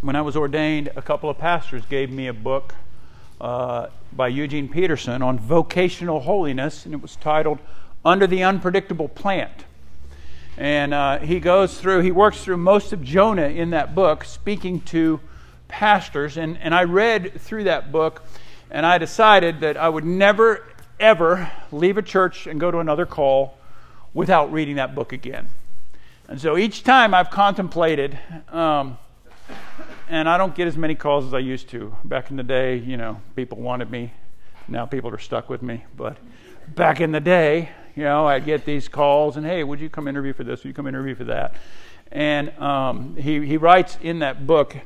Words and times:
when 0.00 0.16
I 0.16 0.22
was 0.22 0.34
ordained, 0.34 0.90
a 0.96 1.02
couple 1.02 1.28
of 1.28 1.36
pastors 1.36 1.84
gave 1.84 2.10
me 2.10 2.26
a 2.26 2.32
book 2.32 2.74
uh, 3.38 3.88
by 4.12 4.28
Eugene 4.28 4.66
Peterson 4.66 5.20
on 5.20 5.38
vocational 5.38 6.20
holiness, 6.20 6.86
and 6.86 6.94
it 6.94 7.02
was 7.02 7.16
titled 7.16 7.58
Under 8.02 8.26
the 8.26 8.42
Unpredictable 8.42 9.08
Plant. 9.08 9.64
And 10.56 10.94
uh, 10.94 11.18
he 11.18 11.38
goes 11.38 11.78
through, 11.78 12.00
he 12.00 12.12
works 12.12 12.42
through 12.42 12.56
most 12.56 12.94
of 12.94 13.04
Jonah 13.04 13.48
in 13.48 13.70
that 13.70 13.94
book, 13.94 14.24
speaking 14.24 14.80
to 14.82 15.20
pastors. 15.68 16.38
And, 16.38 16.56
and 16.58 16.74
I 16.74 16.84
read 16.84 17.38
through 17.38 17.64
that 17.64 17.92
book, 17.92 18.22
and 18.70 18.86
I 18.86 18.96
decided 18.96 19.60
that 19.60 19.76
I 19.76 19.90
would 19.90 20.04
never, 20.04 20.66
ever 20.98 21.50
leave 21.72 21.98
a 21.98 22.02
church 22.02 22.46
and 22.46 22.58
go 22.58 22.70
to 22.70 22.78
another 22.78 23.04
call 23.04 23.58
without 24.14 24.50
reading 24.50 24.76
that 24.76 24.94
book 24.94 25.12
again. 25.12 25.48
And 26.26 26.40
so 26.40 26.56
each 26.56 26.84
time 26.84 27.12
I've 27.12 27.30
contemplated, 27.30 28.18
um, 28.48 28.96
and 30.10 30.28
I 30.28 30.36
don't 30.36 30.56
get 30.56 30.66
as 30.66 30.76
many 30.76 30.96
calls 30.96 31.24
as 31.24 31.32
I 31.32 31.38
used 31.38 31.68
to. 31.70 31.96
Back 32.02 32.30
in 32.30 32.36
the 32.36 32.42
day, 32.42 32.76
you 32.76 32.96
know, 32.96 33.20
people 33.36 33.58
wanted 33.58 33.92
me. 33.92 34.12
Now 34.66 34.84
people 34.84 35.08
are 35.14 35.18
stuck 35.18 35.48
with 35.48 35.62
me. 35.62 35.84
But 35.96 36.16
back 36.74 37.00
in 37.00 37.12
the 37.12 37.20
day, 37.20 37.70
you 37.94 38.02
know, 38.02 38.26
I'd 38.26 38.44
get 38.44 38.64
these 38.64 38.88
calls 38.88 39.36
and, 39.36 39.46
hey, 39.46 39.62
would 39.62 39.80
you 39.80 39.88
come 39.88 40.08
interview 40.08 40.32
for 40.32 40.42
this? 40.42 40.64
Would 40.64 40.68
you 40.68 40.74
come 40.74 40.88
interview 40.88 41.14
for 41.14 41.24
that? 41.24 41.54
And 42.10 42.50
um, 42.58 43.14
he, 43.16 43.46
he 43.46 43.56
writes 43.56 43.98
in 44.02 44.18
that 44.18 44.48
book 44.48 44.76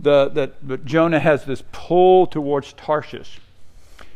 the, 0.00 0.30
that, 0.30 0.66
that 0.66 0.86
Jonah 0.86 1.20
has 1.20 1.44
this 1.44 1.62
pull 1.72 2.26
towards 2.26 2.72
Tarshish. 2.72 3.38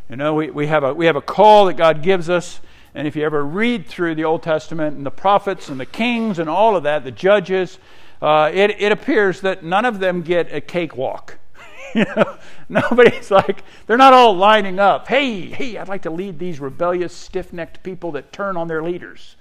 You 0.09 0.17
know, 0.17 0.33
we, 0.33 0.51
we, 0.51 0.67
have 0.69 0.83
a, 0.83 0.95
we 0.95 1.05
have 1.05 1.17
a 1.17 1.23
call 1.23 1.67
that 1.67 1.75
God 1.75 2.03
gives 2.03 2.31
us. 2.31 2.61
And 2.95 3.07
if 3.07 3.17
you 3.17 3.25
ever 3.25 3.45
read 3.45 3.87
through 3.87 4.15
the 4.15 4.25
Old 4.25 4.43
Testament 4.43 4.97
and 4.97 5.05
the 5.05 5.11
prophets 5.11 5.69
and 5.69 5.79
the 5.79 5.87
kings 5.87 6.39
and 6.39 6.49
all 6.49 6.75
of 6.75 6.85
that, 6.85 7.05
the 7.05 7.11
judges, 7.11 7.79
uh, 8.25 8.51
it, 8.55 8.71
it 8.81 8.91
appears 8.91 9.43
that 9.43 9.63
none 9.63 9.85
of 9.85 10.01
them 10.01 10.23
get 10.23 10.51
a 10.51 10.59
cakewalk. 10.59 11.37
you 11.95 12.07
know, 12.17 12.39
nobody's 12.71 13.31
like, 13.31 13.63
they're 13.87 13.99
not 13.99 14.15
all 14.15 14.35
lining 14.35 14.79
up. 14.79 15.07
Hey, 15.07 15.43
hey, 15.43 15.77
I'd 15.77 15.89
like 15.89 16.01
to 16.03 16.11
lead 16.11 16.39
these 16.39 16.59
rebellious, 16.59 17.15
stiff 17.15 17.53
necked 17.53 17.83
people 17.83 18.13
that 18.13 18.33
turn 18.33 18.57
on 18.57 18.67
their 18.67 18.83
leaders. 18.83 19.37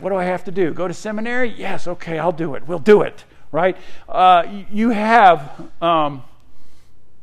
What 0.00 0.10
do 0.10 0.16
I 0.16 0.24
have 0.24 0.44
to 0.44 0.50
do? 0.50 0.74
Go 0.74 0.86
to 0.86 0.92
seminary? 0.92 1.48
Yes, 1.48 1.86
okay, 1.86 2.18
I'll 2.18 2.30
do 2.30 2.54
it. 2.54 2.68
We'll 2.68 2.78
do 2.78 3.00
it, 3.00 3.24
right? 3.50 3.74
Uh, 4.06 4.64
you 4.70 4.90
have 4.90 5.70
um, 5.80 6.24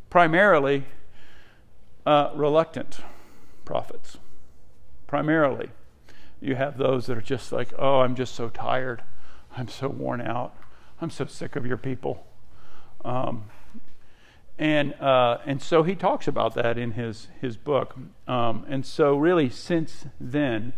primarily 0.09 0.83
uh, 2.07 2.31
reluctant 2.33 3.01
prophets. 3.65 4.17
Primarily. 5.05 5.69
You 6.39 6.55
have 6.55 6.79
those 6.79 7.05
that 7.05 7.19
are 7.19 7.21
just 7.21 7.51
like, 7.51 7.71
oh, 7.77 7.99
I'm 7.99 8.15
just 8.15 8.33
so 8.33 8.49
tired. 8.49 9.03
I'm 9.55 9.67
so 9.67 9.87
worn 9.87 10.21
out. 10.21 10.55
I'm 11.01 11.09
so 11.09 11.25
sick 11.25 11.55
of 11.55 11.65
your 11.65 11.77
people. 11.77 12.25
Um, 13.03 13.45
and 14.59 14.93
uh, 15.01 15.39
and 15.45 15.59
so 15.61 15.81
he 15.81 15.95
talks 15.95 16.27
about 16.27 16.53
that 16.53 16.77
in 16.77 16.91
his 16.91 17.27
his 17.41 17.57
book. 17.57 17.95
Um, 18.27 18.65
and 18.69 18.85
so 18.85 19.17
really, 19.17 19.49
since 19.49 20.05
then, 20.19 20.73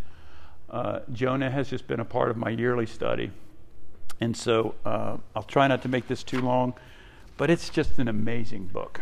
uh, 0.70 1.00
Jonah 1.12 1.52
has 1.52 1.70
just 1.70 1.86
been 1.88 2.00
a 2.00 2.06
part 2.06 2.32
of 2.32 2.38
my 2.38 2.50
yearly 2.50 2.86
study. 2.86 3.32
And 4.22 4.38
so 4.38 4.76
uh, 4.86 5.18
I'll 5.36 5.44
try 5.44 5.68
not 5.68 5.82
to 5.82 5.90
make 5.90 6.08
this 6.08 6.24
too 6.24 6.40
long, 6.40 6.76
but 7.36 7.50
it's 7.50 7.70
just 7.70 8.00
an 8.00 8.08
amazing 8.08 8.68
book. 8.68 9.02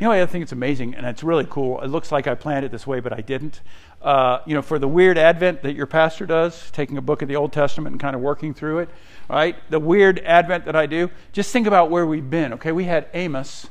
You 0.00 0.08
know, 0.08 0.12
I 0.12 0.26
think 0.26 0.42
it's 0.42 0.50
amazing, 0.50 0.96
and 0.96 1.06
it's 1.06 1.22
really 1.22 1.46
cool. 1.48 1.80
It 1.80 1.86
looks 1.86 2.10
like 2.10 2.26
I 2.26 2.34
planned 2.34 2.64
it 2.64 2.72
this 2.72 2.84
way, 2.84 2.98
but 2.98 3.12
I 3.12 3.20
didn't. 3.20 3.60
Uh, 4.02 4.40
you 4.44 4.54
know, 4.54 4.60
for 4.60 4.80
the 4.80 4.88
weird 4.88 5.16
Advent 5.16 5.62
that 5.62 5.74
your 5.74 5.86
pastor 5.86 6.26
does, 6.26 6.68
taking 6.72 6.98
a 6.98 7.00
book 7.00 7.22
of 7.22 7.28
the 7.28 7.36
Old 7.36 7.52
Testament 7.52 7.92
and 7.92 8.00
kind 8.00 8.16
of 8.16 8.20
working 8.20 8.54
through 8.54 8.80
it, 8.80 8.88
right? 9.30 9.56
The 9.70 9.78
weird 9.78 10.18
Advent 10.18 10.64
that 10.64 10.74
I 10.74 10.86
do, 10.86 11.10
just 11.32 11.52
think 11.52 11.68
about 11.68 11.90
where 11.90 12.04
we've 12.06 12.28
been. 12.28 12.54
Okay, 12.54 12.72
we 12.72 12.84
had 12.84 13.06
Amos. 13.14 13.68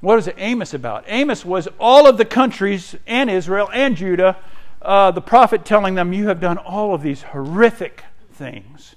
What 0.00 0.16
is 0.16 0.30
Amos 0.36 0.74
about? 0.74 1.04
Amos 1.08 1.44
was 1.44 1.66
all 1.80 2.06
of 2.06 2.18
the 2.18 2.24
countries 2.24 2.94
and 3.08 3.28
Israel 3.28 3.68
and 3.72 3.96
Judah, 3.96 4.36
uh, 4.80 5.10
the 5.10 5.22
prophet 5.22 5.64
telling 5.64 5.96
them, 5.96 6.12
You 6.12 6.28
have 6.28 6.40
done 6.40 6.56
all 6.56 6.94
of 6.94 7.02
these 7.02 7.22
horrific 7.22 8.04
things, 8.32 8.94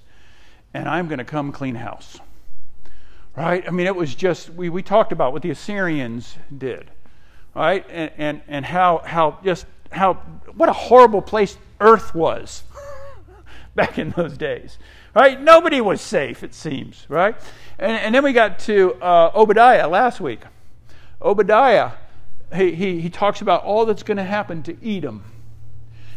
and 0.75 0.87
I'm 0.87 1.07
going 1.07 1.19
to 1.19 1.25
come 1.25 1.51
clean 1.51 1.75
house. 1.75 2.19
Right? 3.37 3.63
I 3.67 3.71
mean, 3.71 3.85
it 3.85 3.95
was 3.95 4.15
just, 4.15 4.49
we, 4.49 4.69
we 4.69 4.81
talked 4.81 5.11
about 5.11 5.31
what 5.31 5.43
the 5.43 5.51
Assyrians 5.51 6.35
did, 6.57 6.89
right? 7.53 7.85
And, 7.89 8.11
and, 8.17 8.41
and 8.47 8.65
how, 8.65 9.03
how 9.05 9.37
just, 9.43 9.67
how, 9.91 10.15
what 10.55 10.69
a 10.69 10.73
horrible 10.73 11.21
place 11.21 11.55
earth 11.79 12.15
was 12.15 12.63
back 13.75 13.99
in 13.99 14.09
those 14.09 14.37
days 14.37 14.79
right? 15.17 15.41
Nobody 15.41 15.81
was 15.81 15.99
safe, 15.99 16.43
it 16.43 16.53
seems, 16.53 17.07
right? 17.09 17.35
And, 17.79 17.93
and 17.93 18.15
then 18.15 18.23
we 18.23 18.33
got 18.33 18.59
to 18.59 18.93
uh, 19.01 19.31
Obadiah 19.33 19.87
last 19.87 20.21
week. 20.21 20.41
Obadiah, 21.19 21.93
he, 22.55 22.75
he, 22.75 23.01
he 23.01 23.09
talks 23.09 23.41
about 23.41 23.63
all 23.63 23.87
that's 23.87 24.03
going 24.03 24.17
to 24.17 24.23
happen 24.23 24.61
to 24.63 24.77
Edom. 24.87 25.23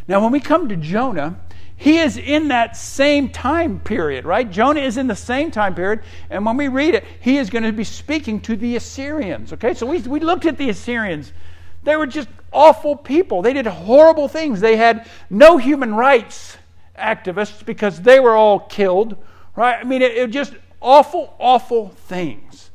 Now, 0.07 0.21
when 0.21 0.31
we 0.31 0.39
come 0.39 0.69
to 0.69 0.75
Jonah, 0.75 1.39
he 1.81 1.97
is 1.97 2.15
in 2.15 2.49
that 2.49 2.77
same 2.77 3.29
time 3.29 3.79
period, 3.79 4.23
right? 4.23 4.47
Jonah 4.47 4.81
is 4.81 4.97
in 4.97 5.07
the 5.07 5.15
same 5.15 5.49
time 5.49 5.73
period. 5.73 6.01
And 6.29 6.45
when 6.45 6.55
we 6.55 6.67
read 6.67 6.93
it, 6.93 7.03
he 7.21 7.39
is 7.39 7.49
going 7.49 7.63
to 7.63 7.71
be 7.71 7.83
speaking 7.83 8.39
to 8.41 8.55
the 8.55 8.75
Assyrians, 8.75 9.51
okay? 9.53 9.73
So 9.73 9.87
we, 9.87 9.97
we 10.01 10.19
looked 10.19 10.45
at 10.45 10.59
the 10.59 10.69
Assyrians. 10.69 11.33
They 11.81 11.95
were 11.95 12.05
just 12.05 12.29
awful 12.53 12.95
people. 12.95 13.41
They 13.41 13.53
did 13.53 13.65
horrible 13.65 14.27
things. 14.27 14.59
They 14.59 14.75
had 14.75 15.09
no 15.31 15.57
human 15.57 15.95
rights 15.95 16.55
activists 16.99 17.65
because 17.65 17.99
they 18.01 18.19
were 18.19 18.35
all 18.35 18.59
killed, 18.59 19.17
right? 19.55 19.79
I 19.79 19.83
mean, 19.83 20.03
it, 20.03 20.11
it 20.11 20.29
just 20.29 20.53
awful, 20.81 21.35
awful 21.39 21.89
things, 21.89 22.69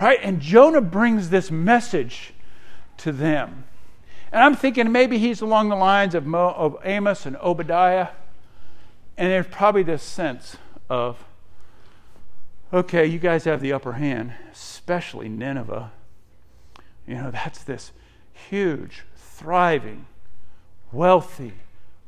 right? 0.00 0.18
And 0.20 0.40
Jonah 0.40 0.80
brings 0.80 1.30
this 1.30 1.48
message 1.48 2.34
to 2.96 3.12
them. 3.12 3.66
And 4.32 4.42
I'm 4.42 4.56
thinking 4.56 4.90
maybe 4.90 5.18
he's 5.18 5.42
along 5.42 5.68
the 5.68 5.76
lines 5.76 6.16
of, 6.16 6.26
Mo, 6.26 6.52
of 6.56 6.76
Amos 6.82 7.24
and 7.24 7.36
Obadiah. 7.36 8.08
And 9.18 9.32
there's 9.32 9.48
probably 9.48 9.82
this 9.82 10.04
sense 10.04 10.56
of, 10.88 11.24
okay, 12.72 13.04
you 13.04 13.18
guys 13.18 13.44
have 13.44 13.60
the 13.60 13.72
upper 13.72 13.94
hand, 13.94 14.32
especially 14.52 15.28
Nineveh. 15.28 15.90
You 17.04 17.16
know, 17.16 17.30
that's 17.32 17.64
this 17.64 17.90
huge, 18.48 19.02
thriving, 19.16 20.06
wealthy, 20.92 21.54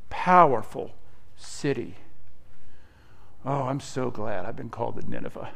powerful 0.08 0.92
city. 1.36 1.96
Oh, 3.44 3.62
I'm 3.62 3.80
so 3.80 4.10
glad 4.12 4.44
I've 4.44 4.56
been 4.56 4.70
called 4.70 5.00
to 5.00 5.10
Nineveh. 5.10 5.50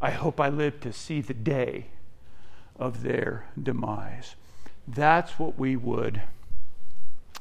I 0.00 0.10
hope 0.12 0.40
I 0.40 0.50
live 0.50 0.78
to 0.80 0.92
see 0.92 1.20
the 1.20 1.34
day 1.34 1.86
of 2.78 3.02
their 3.02 3.46
demise. 3.60 4.36
That's 4.86 5.36
what 5.36 5.58
we 5.58 5.74
would 5.74 6.22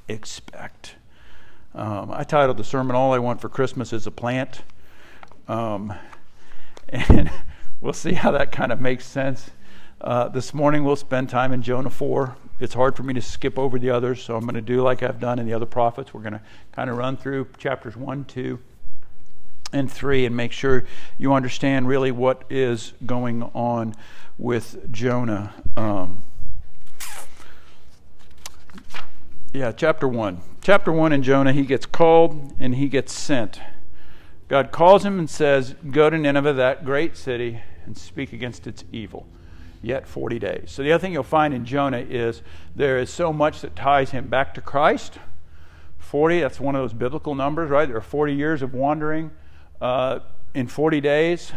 expect. 0.08 0.96
Um, 1.76 2.12
I 2.12 2.24
titled 2.24 2.58
the 2.58 2.64
sermon, 2.64 2.96
All 2.96 3.14
I 3.14 3.20
Want 3.20 3.42
for 3.42 3.50
Christmas 3.50 3.94
is 3.94 4.08
a 4.08 4.12
Plant. 4.12 4.64
Um, 5.48 5.94
and 6.90 7.30
we'll 7.82 7.94
see 7.94 8.14
how 8.14 8.32
that 8.32 8.52
kind 8.52 8.72
of 8.72 8.82
makes 8.82 9.06
sense. 9.06 9.52
Uh, 10.02 10.28
this 10.30 10.54
morning 10.54 10.84
we'll 10.84 10.96
spend 10.96 11.30
time 11.30 11.54
in 11.54 11.62
Jonah 11.62 11.90
4 11.90 12.36
it's 12.60 12.74
hard 12.74 12.96
for 12.96 13.04
me 13.04 13.14
to 13.14 13.22
skip 13.22 13.60
over 13.60 13.78
the 13.78 13.90
others, 13.90 14.24
so 14.24 14.36
I'm 14.36 14.44
going 14.44 14.56
to 14.56 14.62
do 14.62 14.82
like 14.82 15.04
I've 15.04 15.20
done 15.20 15.40
in 15.40 15.46
the 15.46 15.54
other 15.54 15.66
prophets. 15.66 16.14
We're 16.14 16.22
going 16.22 16.34
to 16.34 16.42
kind 16.72 16.90
of 16.90 16.98
run 16.98 17.18
through 17.18 17.50
chapters 17.58 17.98
1, 17.98 18.26
2, 18.26 18.60
and 19.74 19.92
3 19.92 20.26
and 20.26 20.36
make 20.36 20.54
sure 20.54 20.86
you 21.18 21.34
understand 21.34 21.88
really 21.88 22.12
what 22.12 22.44
is 22.50 22.94
going 23.06 23.44
on 23.54 23.94
with 24.38 24.90
Jonah. 24.92 25.54
Um, 25.76 26.24
yeah, 29.56 29.72
chapter 29.72 30.06
1. 30.06 30.42
Chapter 30.62 30.92
1 30.92 31.14
in 31.14 31.24
Jonah, 31.24 31.54
he 31.54 31.66
gets 31.66 31.86
called 31.86 32.54
and 32.60 32.76
he 32.76 32.90
gets 32.90 33.14
sent. 33.14 33.62
God 34.50 34.74
calls 34.74 35.06
him 35.06 35.18
and 35.18 35.30
says, 35.30 35.76
Go 35.92 36.10
to 36.10 36.18
Nineveh, 36.18 36.52
that 36.54 36.84
great 36.84 37.16
city, 37.16 37.62
and 37.86 37.98
speak 37.98 38.34
against 38.34 38.68
its 38.68 38.84
evil 38.92 39.26
yet 39.82 40.08
40 40.08 40.40
days. 40.40 40.72
So 40.72 40.84
the 40.84 40.92
other 40.92 41.02
thing 41.02 41.14
you'll 41.14 41.24
find 41.24 41.54
in 41.54 41.64
Jonah 41.64 42.00
is 42.00 42.42
there 42.76 42.98
is 42.98 43.10
so 43.10 43.32
much 43.32 43.62
that 43.62 43.78
ties 43.78 44.12
him 44.12 44.28
back 44.28 44.54
to 44.56 44.62
Christ. 44.62 45.20
40, 46.00 46.42
that's 46.42 46.60
one 46.60 46.76
of 46.76 46.82
those 46.82 46.94
biblical 46.94 47.34
numbers, 47.34 47.70
right? 47.70 47.88
There 47.88 47.98
are 47.98 48.02
40 48.02 48.34
years 48.34 48.62
of 48.62 48.74
wandering 48.74 49.32
uh, 49.80 50.20
in 50.54 50.68
40 50.68 51.00
days. 51.00 51.54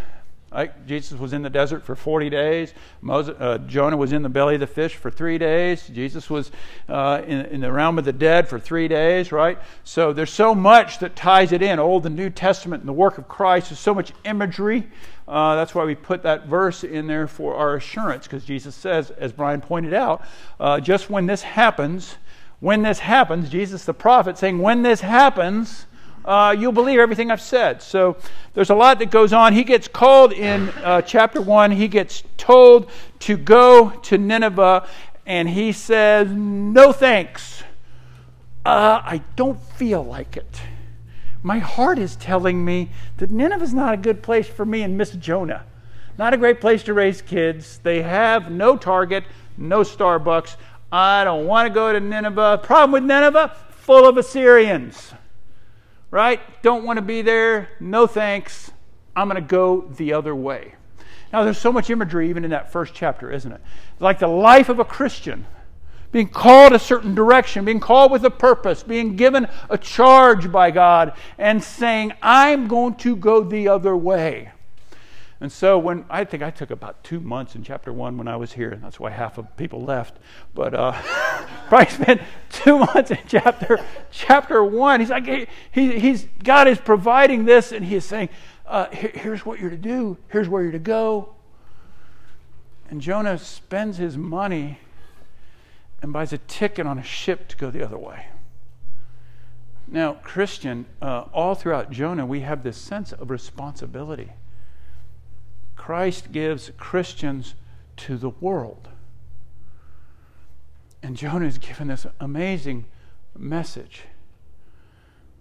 Jesus 0.86 1.18
was 1.18 1.34
in 1.34 1.42
the 1.42 1.50
desert 1.50 1.84
for 1.84 1.94
40 1.94 2.30
days. 2.30 2.72
Moses, 3.02 3.36
uh, 3.38 3.58
Jonah 3.58 3.96
was 3.96 4.12
in 4.12 4.22
the 4.22 4.28
belly 4.30 4.54
of 4.54 4.60
the 4.60 4.66
fish 4.66 4.96
for 4.96 5.10
three 5.10 5.36
days. 5.36 5.86
Jesus 5.88 6.30
was 6.30 6.50
uh, 6.88 7.22
in, 7.26 7.46
in, 7.46 7.60
the 7.60 7.70
realm 7.70 7.98
of 7.98 8.06
the 8.06 8.12
dead 8.12 8.48
for 8.48 8.58
three 8.58 8.88
days, 8.88 9.30
right? 9.30 9.58
So 9.84 10.12
there's 10.14 10.32
so 10.32 10.54
much 10.54 11.00
that 11.00 11.14
ties 11.14 11.52
it 11.52 11.60
in. 11.60 11.78
Old 11.78 12.06
and 12.06 12.16
New 12.16 12.30
Testament 12.30 12.80
and 12.80 12.88
the 12.88 12.94
work 12.94 13.18
of 13.18 13.28
Christ. 13.28 13.68
There's 13.68 13.78
so 13.78 13.94
much 13.94 14.12
imagery. 14.24 14.88
Uh, 15.28 15.54
that's 15.56 15.74
why 15.74 15.84
we 15.84 15.94
put 15.94 16.22
that 16.22 16.46
verse 16.46 16.82
in 16.82 17.06
there 17.06 17.26
for 17.26 17.54
our 17.54 17.76
assurance, 17.76 18.24
because 18.26 18.46
Jesus 18.46 18.74
says, 18.74 19.10
as 19.10 19.30
Brian 19.30 19.60
pointed 19.60 19.92
out, 19.92 20.24
uh, 20.58 20.80
just 20.80 21.10
when 21.10 21.26
this 21.26 21.42
happens, 21.42 22.16
when 22.60 22.80
this 22.80 23.00
happens, 23.00 23.50
Jesus 23.50 23.84
the 23.84 23.92
prophet 23.92 24.38
saying, 24.38 24.58
when 24.58 24.80
this 24.80 25.02
happens, 25.02 25.84
uh, 26.28 26.50
you'll 26.52 26.72
believe 26.72 26.98
everything 26.98 27.30
I've 27.30 27.40
said. 27.40 27.80
So 27.80 28.18
there's 28.52 28.68
a 28.68 28.74
lot 28.74 28.98
that 28.98 29.10
goes 29.10 29.32
on. 29.32 29.54
He 29.54 29.64
gets 29.64 29.88
called 29.88 30.34
in 30.34 30.68
uh, 30.84 31.00
chapter 31.00 31.40
1, 31.40 31.70
he 31.70 31.88
gets 31.88 32.22
told 32.36 32.90
to 33.20 33.38
go 33.38 33.90
to 33.90 34.18
Nineveh, 34.18 34.86
and 35.24 35.48
he 35.48 35.72
says, 35.72 36.28
No 36.30 36.92
thanks. 36.92 37.62
Uh, 38.66 39.00
I 39.02 39.22
don't 39.36 39.58
feel 39.58 40.04
like 40.04 40.36
it. 40.36 40.60
My 41.42 41.60
heart 41.60 41.98
is 41.98 42.14
telling 42.16 42.62
me 42.62 42.90
that 43.16 43.30
Nineveh 43.30 43.64
is 43.64 43.72
not 43.72 43.94
a 43.94 43.96
good 43.96 44.22
place 44.22 44.46
for 44.46 44.66
me 44.66 44.82
and 44.82 44.98
Miss 44.98 45.12
Jonah. 45.12 45.64
Not 46.18 46.34
a 46.34 46.36
great 46.36 46.60
place 46.60 46.82
to 46.82 46.92
raise 46.92 47.22
kids. 47.22 47.78
They 47.82 48.02
have 48.02 48.50
no 48.50 48.76
Target, 48.76 49.24
no 49.56 49.80
Starbucks. 49.80 50.56
I 50.92 51.24
don't 51.24 51.46
want 51.46 51.68
to 51.68 51.72
go 51.72 51.90
to 51.90 52.00
Nineveh. 52.00 52.60
Problem 52.62 52.92
with 52.92 53.04
Nineveh? 53.04 53.56
Full 53.70 54.06
of 54.06 54.18
Assyrians 54.18 55.14
right? 56.10 56.40
Don't 56.62 56.84
want 56.84 56.98
to 56.98 57.02
be 57.02 57.22
there. 57.22 57.68
No 57.80 58.06
thanks. 58.06 58.70
I'm 59.14 59.28
going 59.28 59.42
to 59.42 59.48
go 59.48 59.82
the 59.82 60.12
other 60.12 60.34
way. 60.34 60.74
Now, 61.32 61.44
there's 61.44 61.58
so 61.58 61.72
much 61.72 61.90
imagery 61.90 62.30
even 62.30 62.44
in 62.44 62.50
that 62.50 62.72
first 62.72 62.94
chapter, 62.94 63.30
isn't 63.30 63.52
it? 63.52 63.60
Like 64.00 64.18
the 64.18 64.28
life 64.28 64.68
of 64.68 64.78
a 64.78 64.84
Christian, 64.84 65.46
being 66.10 66.28
called 66.28 66.72
a 66.72 66.78
certain 66.78 67.14
direction, 67.14 67.64
being 67.64 67.80
called 67.80 68.10
with 68.10 68.24
a 68.24 68.30
purpose, 68.30 68.82
being 68.82 69.16
given 69.16 69.46
a 69.68 69.76
charge 69.76 70.50
by 70.50 70.70
God, 70.70 71.12
and 71.36 71.62
saying, 71.62 72.12
I'm 72.22 72.66
going 72.66 72.94
to 72.96 73.14
go 73.14 73.42
the 73.42 73.68
other 73.68 73.96
way. 73.96 74.52
And 75.40 75.52
so 75.52 75.78
when 75.78 76.04
I 76.10 76.24
think 76.24 76.42
I 76.42 76.50
took 76.50 76.70
about 76.70 77.04
two 77.04 77.20
months 77.20 77.54
in 77.54 77.62
chapter 77.62 77.92
one 77.92 78.18
when 78.18 78.26
I 78.26 78.36
was 78.36 78.54
here, 78.54 78.70
and 78.70 78.82
that's 78.82 78.98
why 78.98 79.10
half 79.10 79.38
of 79.38 79.56
people 79.56 79.82
left. 79.82 80.16
But 80.52 80.74
uh, 80.74 80.92
probably 81.68 81.90
spent 81.90 82.22
two 82.50 82.78
months 82.78 83.12
in 83.12 83.18
chapter 83.28 83.78
chapter 84.10 84.64
one. 84.64 84.98
He's 84.98 85.10
like 85.10 85.26
he, 85.26 85.46
he, 85.70 86.00
he's 86.00 86.26
God 86.42 86.66
is 86.66 86.78
providing 86.78 87.44
this, 87.44 87.70
and 87.70 87.84
He 87.84 87.94
is 87.94 88.04
saying, 88.04 88.30
uh, 88.66 88.86
here, 88.90 89.12
"Here's 89.14 89.46
what 89.46 89.60
you're 89.60 89.70
to 89.70 89.76
do. 89.76 90.16
Here's 90.28 90.48
where 90.48 90.62
you're 90.62 90.72
to 90.72 90.80
go." 90.80 91.34
And 92.90 93.00
Jonah 93.00 93.38
spends 93.38 93.98
his 93.98 94.16
money 94.16 94.78
and 96.02 96.12
buys 96.12 96.32
a 96.32 96.38
ticket 96.38 96.86
on 96.86 96.98
a 96.98 97.02
ship 97.02 97.46
to 97.48 97.56
go 97.56 97.70
the 97.70 97.84
other 97.84 97.98
way. 97.98 98.26
Now, 99.86 100.14
Christian, 100.14 100.86
uh, 101.00 101.24
all 101.32 101.54
throughout 101.54 101.90
Jonah, 101.90 102.26
we 102.26 102.40
have 102.40 102.62
this 102.62 102.76
sense 102.76 103.12
of 103.12 103.30
responsibility. 103.30 104.32
Christ 105.88 106.32
gives 106.32 106.70
Christians 106.76 107.54
to 107.96 108.18
the 108.18 108.28
world. 108.28 108.88
And 111.02 111.16
Jonah 111.16 111.46
is 111.46 111.56
given 111.56 111.88
this 111.88 112.06
amazing 112.20 112.84
message 113.34 114.02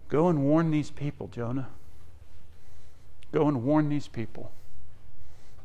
Go 0.08 0.30
and 0.30 0.46
warn 0.46 0.72
these 0.72 0.90
people, 0.90 1.28
Jonah. 1.28 1.68
Go 3.34 3.50
and 3.50 3.66
warn 3.66 3.90
these 3.90 4.08
people. 4.08 4.54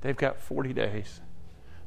They've 0.01 0.17
got 0.17 0.41
40 0.41 0.73
days. 0.73 1.21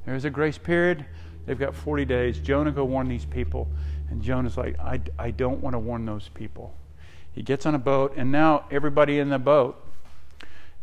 There's 0.05 0.23
a 0.23 0.29
grace 0.29 0.57
period. 0.57 1.05
They've 1.45 1.59
got 1.59 1.75
40 1.75 2.05
days. 2.05 2.39
Jonah, 2.39 2.71
go 2.71 2.85
warn 2.85 3.09
these 3.09 3.25
people. 3.25 3.67
And 4.09 4.21
Jonah's 4.21 4.55
like, 4.55 4.79
I, 4.79 5.01
I 5.19 5.31
don't 5.31 5.59
want 5.59 5.73
to 5.73 5.79
warn 5.79 6.05
those 6.05 6.29
people. 6.33 6.73
He 7.33 7.41
gets 7.41 7.65
on 7.65 7.75
a 7.75 7.79
boat, 7.79 8.13
and 8.15 8.31
now 8.31 8.63
everybody 8.71 9.19
in 9.19 9.27
the 9.27 9.37
boat, 9.37 9.85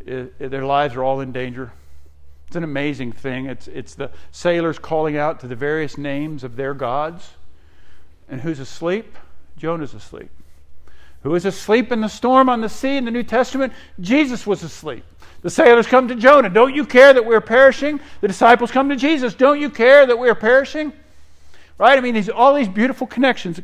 it, 0.04 0.34
it, 0.38 0.50
their 0.50 0.66
lives 0.66 0.94
are 0.94 1.02
all 1.02 1.20
in 1.20 1.32
danger. 1.32 1.72
It's 2.52 2.56
an 2.58 2.64
amazing 2.64 3.12
thing. 3.12 3.46
It's, 3.46 3.66
it's 3.66 3.94
the 3.94 4.10
sailors 4.30 4.78
calling 4.78 5.16
out 5.16 5.40
to 5.40 5.46
the 5.46 5.56
various 5.56 5.96
names 5.96 6.44
of 6.44 6.54
their 6.54 6.74
gods. 6.74 7.30
And 8.28 8.42
who's 8.42 8.60
asleep? 8.60 9.16
Jonah's 9.56 9.94
asleep. 9.94 10.28
Who 11.22 11.34
is 11.34 11.46
asleep 11.46 11.90
in 11.90 12.02
the 12.02 12.08
storm 12.08 12.50
on 12.50 12.60
the 12.60 12.68
sea 12.68 12.98
in 12.98 13.06
the 13.06 13.10
New 13.10 13.22
Testament? 13.22 13.72
Jesus 14.00 14.46
was 14.46 14.62
asleep. 14.62 15.02
The 15.40 15.48
sailors 15.48 15.86
come 15.86 16.08
to 16.08 16.14
Jonah. 16.14 16.50
Don't 16.50 16.74
you 16.74 16.84
care 16.84 17.14
that 17.14 17.24
we're 17.24 17.40
perishing? 17.40 18.00
The 18.20 18.28
disciples 18.28 18.70
come 18.70 18.90
to 18.90 18.96
Jesus. 18.96 19.32
Don't 19.32 19.58
you 19.58 19.70
care 19.70 20.04
that 20.04 20.18
we're 20.18 20.34
perishing? 20.34 20.92
Right? 21.78 21.96
I 21.96 22.02
mean, 22.02 22.12
these, 22.12 22.28
all 22.28 22.54
these 22.54 22.68
beautiful 22.68 23.06
connections. 23.06 23.62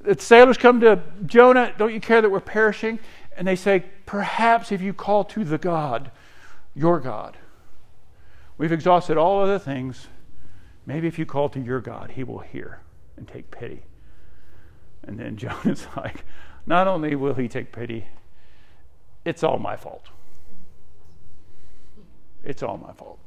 The 0.00 0.20
sailors 0.20 0.58
come 0.58 0.80
to 0.80 1.00
Jonah. 1.26 1.72
Don't 1.78 1.94
you 1.94 2.00
care 2.00 2.20
that 2.22 2.28
we're 2.28 2.40
perishing? 2.40 2.98
And 3.36 3.46
they 3.46 3.54
say, 3.54 3.84
Perhaps 4.04 4.72
if 4.72 4.82
you 4.82 4.92
call 4.92 5.22
to 5.26 5.44
the 5.44 5.58
God, 5.58 6.10
your 6.74 6.98
God, 6.98 7.36
We've 8.58 8.72
exhausted 8.72 9.16
all 9.16 9.40
other 9.40 9.58
things. 9.58 10.08
Maybe 10.84 11.06
if 11.06 11.18
you 11.18 11.24
call 11.24 11.48
to 11.50 11.60
your 11.60 11.80
God, 11.80 12.12
he 12.16 12.24
will 12.24 12.40
hear 12.40 12.80
and 13.16 13.26
take 13.26 13.50
pity. 13.50 13.82
And 15.04 15.18
then 15.18 15.36
Jonah's 15.36 15.86
like, 15.96 16.24
not 16.66 16.88
only 16.88 17.14
will 17.14 17.34
he 17.34 17.48
take 17.48 17.72
pity, 17.72 18.06
it's 19.24 19.42
all 19.44 19.58
my 19.58 19.76
fault. 19.76 20.08
It's 22.44 22.62
all 22.62 22.78
my 22.78 22.92
fault. 22.92 23.18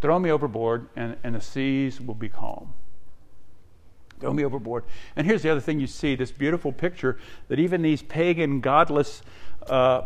Throw 0.00 0.18
me 0.18 0.30
overboard, 0.30 0.88
and, 0.94 1.16
and 1.24 1.34
the 1.34 1.40
seas 1.40 2.00
will 2.00 2.14
be 2.14 2.28
calm. 2.28 2.72
Throw 4.20 4.32
me 4.32 4.44
overboard. 4.44 4.84
And 5.16 5.26
here's 5.26 5.42
the 5.42 5.50
other 5.50 5.60
thing 5.60 5.80
you 5.80 5.86
see 5.86 6.14
this 6.14 6.32
beautiful 6.32 6.72
picture 6.72 7.18
that 7.48 7.58
even 7.58 7.82
these 7.82 8.02
pagan, 8.02 8.60
godless, 8.60 9.22
uh, 9.68 10.02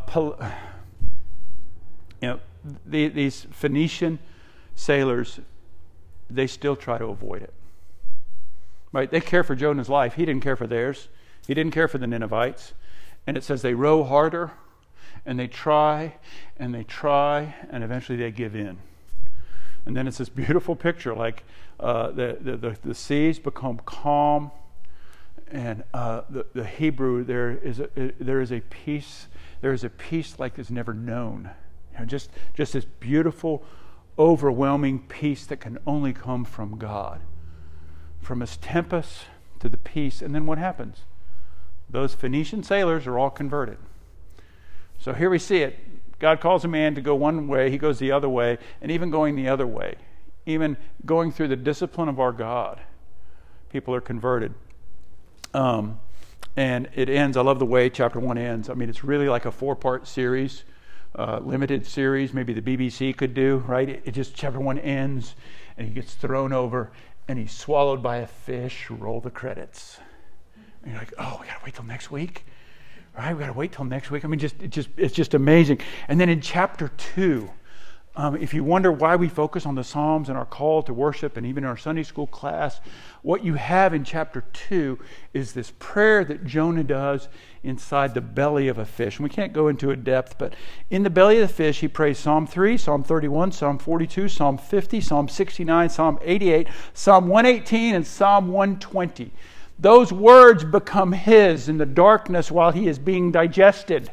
you 2.23 2.29
know, 2.29 2.41
the, 2.87 3.09
these 3.09 3.47
Phoenician 3.51 4.21
sailors, 4.77 5.41
they 6.31 6.47
still 6.47 6.77
try 6.77 6.97
to 6.97 7.07
avoid 7.07 7.43
it. 7.43 7.53
Right? 8.93 9.11
They 9.11 9.21
care 9.21 9.43
for 9.43 9.57
Jonah's 9.57 9.89
life. 9.89 10.15
He 10.15 10.25
didn't 10.25 10.43
care 10.43 10.57
for 10.57 10.69
theirs. 10.69 11.09
He 11.47 11.55
didn't 11.55 11.73
care 11.73 11.89
for 11.89 11.99
the 11.99 12.07
Ninevites. 12.07 12.75
And 13.27 13.37
it 13.37 13.43
says 13.43 13.63
they 13.63 13.75
row 13.75 14.05
harder 14.05 14.53
and 15.27 15.39
they 15.39 15.49
try 15.49 16.15
and 16.57 16.73
they 16.75 16.85
try 16.85 17.55
and 17.71 17.83
eventually 17.83 18.19
they 18.19 18.31
give 18.31 18.55
in. 18.55 18.79
And 19.85 19.97
then 19.97 20.07
it's 20.07 20.19
this 20.19 20.29
beautiful 20.29 20.77
picture 20.77 21.15
like 21.15 21.43
uh, 21.81 22.13
the, 22.13 22.39
the, 22.41 22.77
the, 22.81 22.95
seas 22.95 23.41
become 23.41 23.81
calm 23.85 24.53
and 25.51 25.83
uh, 25.93 26.23
the, 26.31 26.47
the 26.55 26.65
Hebrew, 26.65 27.25
there 27.25 27.51
is, 27.51 27.81
a, 27.81 27.89
there 28.21 28.41
is 28.41 28.53
a 28.53 28.61
peace, 28.61 29.27
there 29.61 29.73
is 29.73 29.83
a 29.83 29.91
peace 29.91 30.39
like 30.39 30.59
is 30.61 30.71
never 30.71 30.95
known 30.95 31.51
you 31.93 32.01
know, 32.01 32.05
just, 32.05 32.31
just 32.55 32.73
this 32.73 32.85
beautiful, 32.85 33.65
overwhelming 34.19 35.01
peace 35.01 35.47
that 35.47 35.59
can 35.59 35.79
only 35.87 36.13
come 36.13 36.45
from 36.45 36.79
God. 36.79 37.21
From 38.21 38.41
his 38.41 38.57
tempest 38.57 39.25
to 39.61 39.69
the 39.69 39.79
peace. 39.79 40.23
And 40.23 40.35
then 40.35 40.47
what 40.47 40.59
happens? 40.59 41.03
Those 41.89 42.15
Phoenician 42.15 42.63
sailors 42.63 43.07
are 43.07 43.19
all 43.19 43.31
converted. 43.31 43.79
So 44.99 45.13
here 45.13 45.31
we 45.31 45.39
see 45.39 45.59
it. 45.59 45.79
God 46.19 46.41
calls 46.41 46.65
a 46.65 46.69
man 46.69 46.95
to 46.95 47.01
go 47.01 47.17
one 47.17 47.49
way, 47.49 47.69
he 47.69 47.79
goes 47.79 47.99
the 47.99 48.13
other 48.13 48.29
way, 48.29 48.59
and 48.81 48.93
even 48.93 49.11
going 49.11 49.35
the 49.35 49.49
other 49.49 49.67
way, 49.67 49.97
even 50.47 50.77
going 51.05 51.33
through 51.33 51.49
the 51.49 51.57
discipline 51.57 52.09
of 52.09 52.21
our 52.21 52.31
God, 52.31 52.81
people 53.71 53.93
are 53.93 54.01
converted. 54.01 54.55
Um, 55.53 55.99
and 56.57 56.89
it 56.95 57.09
ends, 57.09 57.37
I 57.37 57.41
love 57.41 57.59
the 57.59 57.67
way 57.67 57.91
chapter 57.91 58.21
one 58.21 58.39
ends. 58.39 58.71
I 58.71 58.75
mean, 58.75 58.89
it's 58.89 59.03
really 59.03 59.29
like 59.29 59.47
a 59.47 59.51
four 59.51 59.75
part 59.75 60.07
series 60.07 60.63
uh, 61.15 61.41
limited 61.43 61.87
series, 61.87 62.33
maybe 62.33 62.53
the 62.53 62.63
BBC 62.63 63.17
could 63.17 63.35
do, 63.35 63.59
right? 63.67 63.89
It, 63.89 64.03
it, 64.05 64.11
just, 64.13 64.35
chapter 64.35 64.61
one 64.61 64.79
ends 64.79 65.35
and 65.77 65.87
he 65.87 65.95
gets 65.95 66.15
thrown 66.15 66.53
over 66.53 66.93
and 67.29 67.39
he's 67.39 67.53
swallowed 67.53 68.03
by 68.03 68.19
a 68.19 68.27
fish, 68.27 68.91
roll 68.91 69.21
the 69.21 69.31
credits. 69.31 69.99
And 70.83 70.93
you're 70.93 71.01
like, 71.01 71.13
oh, 71.19 71.39
we 71.41 71.47
gotta 71.47 71.61
wait 71.65 71.75
till 71.75 71.85
next 71.85 72.11
week? 72.11 72.45
Right? 73.17 73.35
We 73.35 73.41
gotta 73.41 73.53
wait 73.53 73.73
till 73.73 73.85
next 73.85 74.11
week. 74.11 74.25
I 74.25 74.29
mean, 74.29 74.41
just, 74.41 74.61
it 74.63 74.71
just, 74.71 74.89
it's 74.97 75.15
just 75.15 75.35
amazing. 75.35 75.81
And 76.09 76.21
then 76.21 76.29
in 76.29 76.41
chapter 76.41 76.89
two, 76.97 77.51
um, 78.15 78.37
if 78.37 78.53
you 78.53 78.63
wonder 78.63 78.93
why 78.93 79.17
we 79.17 79.29
focus 79.29 79.65
on 79.65 79.75
the 79.75 79.85
Psalms 79.85 80.29
and 80.29 80.37
our 80.37 80.45
call 80.45 80.83
to 80.83 80.93
worship 80.93 81.39
and 81.39 81.47
even 81.47 81.65
in 81.65 81.71
our 81.71 81.79
Sunday 81.79 82.03
school 82.03 82.27
class, 82.27 82.79
what 83.23 83.43
you 83.43 83.55
have 83.55 83.95
in 83.95 84.05
chapter 84.05 84.45
2 84.53 84.99
is 85.33 85.55
this 85.55 85.73
prayer 85.79 86.23
that 86.25 86.45
Jonah 86.45 86.85
does 86.85 87.29
inside 87.63 88.13
the 88.13 88.21
belly 88.21 88.69
of 88.69 88.77
a 88.77 88.85
fish. 88.85 89.17
And 89.17 89.25
we 89.25 89.31
can't 89.31 89.55
go 89.55 89.69
into 89.69 89.91
a 89.93 89.97
depth, 89.97 90.37
but 90.37 90.55
in 90.91 91.05
the 91.05 91.11
belly 91.11 91.41
of 91.41 91.49
the 91.49 91.55
fish, 91.55 91.81
he 91.81 91.89
prays 91.89 92.19
Psalm 92.19 92.47
3, 92.47 92.77
Psalm 92.77 93.03
31, 93.03 93.53
Psalm 93.53 93.79
42, 93.79 94.29
Psalm 94.29 94.59
50, 94.59 95.01
Psalm 95.01 95.29
69, 95.29 95.89
Psalm 95.89 96.19
88, 96.21 96.69
Psalm 96.93 97.29
118, 97.29 97.95
and 97.95 98.07
Psalm 98.07 98.49
120. 98.49 99.31
Those 99.79 100.13
words 100.13 100.65
become 100.65 101.13
his 101.13 101.67
in 101.67 101.79
the 101.79 101.87
darkness 101.87 102.51
while 102.51 102.73
he 102.73 102.89
is 102.89 102.99
being 102.99 103.33
digested 103.33 104.11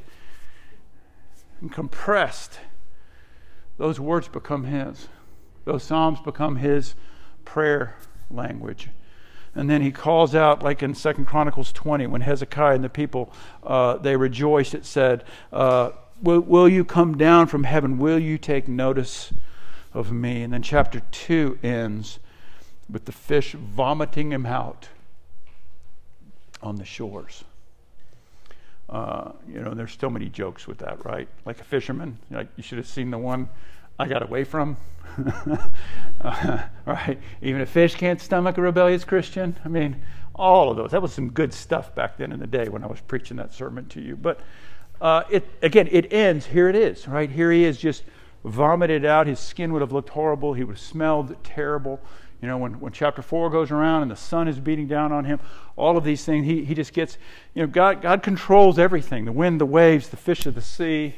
and 1.60 1.70
compressed. 1.70 2.60
Those 3.80 3.98
words 3.98 4.28
become 4.28 4.66
his. 4.66 5.08
Those 5.64 5.84
Psalms 5.84 6.20
become 6.20 6.58
his 6.58 6.96
prayer 7.46 7.96
language. 8.30 8.90
And 9.56 9.70
then 9.70 9.82
he 9.82 9.92
calls 9.92 10.36
out, 10.36 10.62
like 10.62 10.84
in 10.84 10.94
Second 10.94 11.26
Chronicles 11.26 11.72
20, 11.72 12.06
when 12.08 12.22
Hezekiah 12.22 12.76
and 12.76 12.84
the 12.84 12.90
people, 12.90 13.32
uh, 13.64 13.98
they 13.98 14.18
rejoiced, 14.18 14.76
it 14.76 14.86
said, 14.86 15.24
uh, 15.54 15.92
will, 16.22 16.42
will 16.42 16.68
you 16.68 16.84
come 16.84 17.18
down 17.18 17.48
from 17.48 17.64
heaven? 17.64 17.98
Will 17.98 18.20
you 18.20 18.38
take 18.38 18.68
notice 18.68 19.34
of 19.94 20.12
me? 20.12 20.44
And 20.44 20.52
then 20.52 20.62
chapter 20.62 21.02
2 21.12 21.60
ends 21.64 22.20
with 22.90 23.06
the 23.06 23.14
fish 23.14 23.54
vomiting 23.54 24.34
him 24.34 24.46
out 24.46 24.90
on 26.62 26.76
the 26.76 26.86
shores. 26.86 27.46
Uh, 28.90 29.32
you 29.48 29.62
know, 29.62 29.74
there's 29.74 29.96
so 30.00 30.10
many 30.10 30.30
jokes 30.30 30.68
with 30.68 30.80
that, 30.80 31.06
right? 31.06 31.28
Like 31.46 31.60
a 31.60 31.64
fisherman, 31.64 32.18
like 32.32 32.48
you 32.56 32.64
should 32.64 32.80
have 32.80 32.88
seen 32.88 33.12
the 33.12 33.20
one 33.20 33.50
I 34.00 34.08
got 34.08 34.24
away 34.24 34.44
from. 34.44 34.78
uh, 36.22 36.64
right? 36.86 37.20
Even 37.42 37.62
a 37.62 37.66
fish 37.66 37.96
can't 37.96 38.20
stomach 38.20 38.58
a 38.58 38.62
rebellious 38.62 39.04
Christian. 39.04 39.56
I 39.64 39.68
mean, 39.68 40.02
all 40.34 40.72
of 40.72 40.78
those. 40.78 40.92
That 40.92 41.02
was 41.02 41.14
some 41.14 41.30
good 41.32 41.54
stuff 41.54 41.94
back 41.94 42.18
then 42.18 42.32
in 42.32 42.40
the 42.40 42.48
day 42.48 42.70
when 42.70 42.84
I 42.84 42.88
was 42.88 43.02
preaching 43.02 43.38
that 43.38 43.54
sermon 43.54 43.88
to 43.90 44.02
you. 44.02 44.16
But 44.16 44.40
uh, 45.02 45.24
it 45.30 45.48
again, 45.62 45.88
it 45.92 46.12
ends. 46.12 46.48
Here 46.48 46.70
it 46.70 46.76
is, 46.76 47.08
right? 47.08 47.30
Here 47.30 47.52
he 47.52 47.66
is, 47.66 47.78
just 47.78 48.04
vomited 48.44 49.06
out. 49.06 49.28
His 49.28 49.40
skin 49.40 49.74
would 49.74 49.82
have 49.82 49.92
looked 49.92 50.10
horrible. 50.10 50.54
He 50.54 50.64
would 50.64 50.78
have 50.78 50.84
smelled 50.84 51.36
terrible. 51.44 52.00
You 52.42 52.48
know, 52.48 52.58
when, 52.58 52.80
when 52.80 52.94
chapter 52.94 53.22
4 53.22 53.50
goes 53.50 53.70
around 53.70 54.04
and 54.04 54.12
the 54.12 54.16
sun 54.16 54.48
is 54.48 54.60
beating 54.60 54.88
down 54.88 55.12
on 55.12 55.26
him, 55.26 55.40
all 55.76 55.98
of 55.98 56.04
these 56.04 56.24
things, 56.24 56.46
he, 56.46 56.64
he 56.64 56.74
just 56.74 56.94
gets, 56.94 57.18
you 57.54 57.62
know, 57.62 57.68
God, 57.68 58.02
God 58.02 58.24
controls 58.24 58.80
everything 58.80 59.26
the 59.26 59.32
wind, 59.32 59.60
the 59.60 59.66
waves, 59.66 60.10
the 60.10 60.18
fish 60.18 60.46
of 60.46 60.56
the 60.56 60.62
sea. 60.62 61.16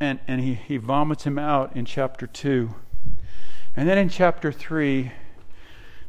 And, 0.00 0.18
and 0.26 0.40
he, 0.40 0.54
he 0.54 0.76
vomits 0.78 1.24
him 1.24 1.38
out 1.38 1.76
in 1.76 1.84
chapter 1.84 2.26
2. 2.26 2.74
And 3.76 3.88
then 3.88 3.98
in 3.98 4.08
chapter 4.08 4.50
3, 4.50 5.12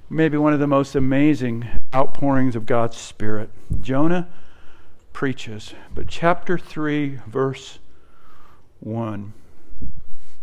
maybe 0.09 0.37
one 0.37 0.53
of 0.53 0.59
the 0.59 0.67
most 0.67 0.95
amazing 0.95 1.67
outpourings 1.93 2.55
of 2.55 2.65
God's 2.65 2.97
Spirit. 2.97 3.49
Jonah 3.81 4.27
preaches, 5.13 5.73
but 5.93 6.07
chapter 6.07 6.57
3, 6.57 7.19
verse 7.27 7.79
1. 8.79 9.33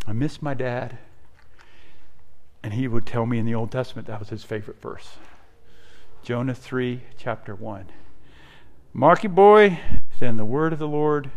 I 0.06 0.12
miss 0.12 0.40
my 0.40 0.54
dad. 0.54 0.98
And 2.62 2.74
he 2.74 2.88
would 2.88 3.06
tell 3.06 3.26
me 3.26 3.38
in 3.38 3.46
the 3.46 3.54
Old 3.54 3.70
Testament 3.70 4.06
that 4.08 4.18
was 4.18 4.30
his 4.30 4.44
favorite 4.44 4.80
verse. 4.80 5.16
Jonah 6.22 6.54
3, 6.54 7.02
chapter 7.16 7.54
1. 7.54 7.86
Marky 8.92 9.28
boy, 9.28 9.78
then 10.18 10.36
the 10.36 10.44
word 10.44 10.72
of 10.72 10.78
the 10.78 10.88
Lord 10.88 11.30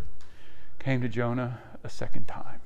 came 0.80 1.02
to 1.02 1.10
Jonah 1.10 1.60
a 1.84 1.90
second 1.90 2.28
time. 2.28 2.62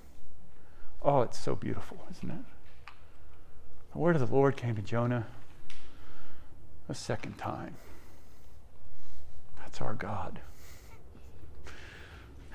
Oh, 1.02 1.22
it's 1.22 1.38
so 1.38 1.56
beautiful, 1.56 1.98
isn't 2.12 2.32
it? 2.32 2.92
The 3.92 4.00
word 4.00 4.16
of 4.16 4.28
the 4.28 4.34
Lord 4.34 4.56
came 4.56 4.76
to 4.76 4.82
Jonah 4.82 5.28
a 6.88 6.96
second 6.96 7.38
time. 7.38 7.76
That's 9.60 9.82
our 9.82 9.94
God. 9.94 10.40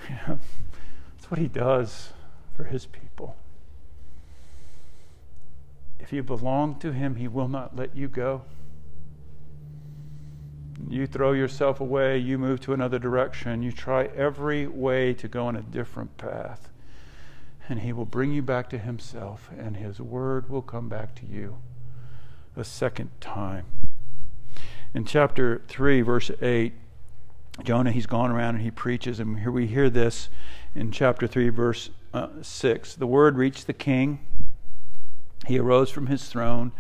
Yeah, 0.09 0.37
that's 1.15 1.31
what 1.31 1.39
he 1.39 1.47
does 1.47 2.15
for 2.57 2.65
his 2.65 2.87
people. 2.87 3.37
If 6.01 6.13
you 6.13 6.23
belong 6.23 6.79
to 6.81 6.93
Him, 6.93 7.17
He 7.17 7.29
will 7.29 7.49
not 7.49 7.77
let 7.77 7.97
you 7.97 8.09
go. 8.09 8.43
You 10.89 11.07
throw 11.07 11.33
yourself 11.33 11.81
away, 11.81 12.19
you 12.19 12.39
move 12.39 12.61
to 12.63 12.73
another 12.73 12.99
direction, 12.99 13.63
you 13.63 13.71
try 13.71 14.07
every 14.07 14.67
way 14.67 15.13
to 15.15 15.29
go 15.29 15.47
on 15.47 15.57
a 15.57 15.63
different 15.63 16.17
path, 16.17 16.71
and 17.69 17.81
He 17.81 17.93
will 17.93 18.07
bring 18.07 18.33
you 18.33 18.43
back 18.43 18.71
to 18.71 18.79
Himself, 18.79 19.51
and 19.57 19.77
His 19.77 20.01
Word 20.01 20.49
will 20.49 20.63
come 20.63 20.89
back 20.89 21.15
to 21.17 21.27
you 21.27 21.59
a 22.57 22.65
second 22.65 23.11
time. 23.21 23.67
In 24.95 25.05
chapter 25.05 25.63
3, 25.69 26.01
verse 26.01 26.31
8, 26.43 26.73
Jonah, 27.63 27.93
he's 27.93 28.07
gone 28.07 28.31
around 28.31 28.57
and 28.57 28.65
he 28.65 28.71
preaches, 28.71 29.21
and 29.21 29.41
here 29.41 29.51
we 29.51 29.67
hear 29.67 29.91
this 29.91 30.31
in 30.75 30.91
chapter 30.91 31.27
3, 31.27 31.51
verse 31.51 31.91
uh, 32.15 32.29
6. 32.41 32.97
The 32.97 33.07
word 33.07 33.37
reached 33.37 33.67
the 33.67 33.73
king 33.73 34.21
he 35.47 35.59
arose 35.59 35.91
from 35.91 36.07
his 36.07 36.29
throne. 36.29 36.73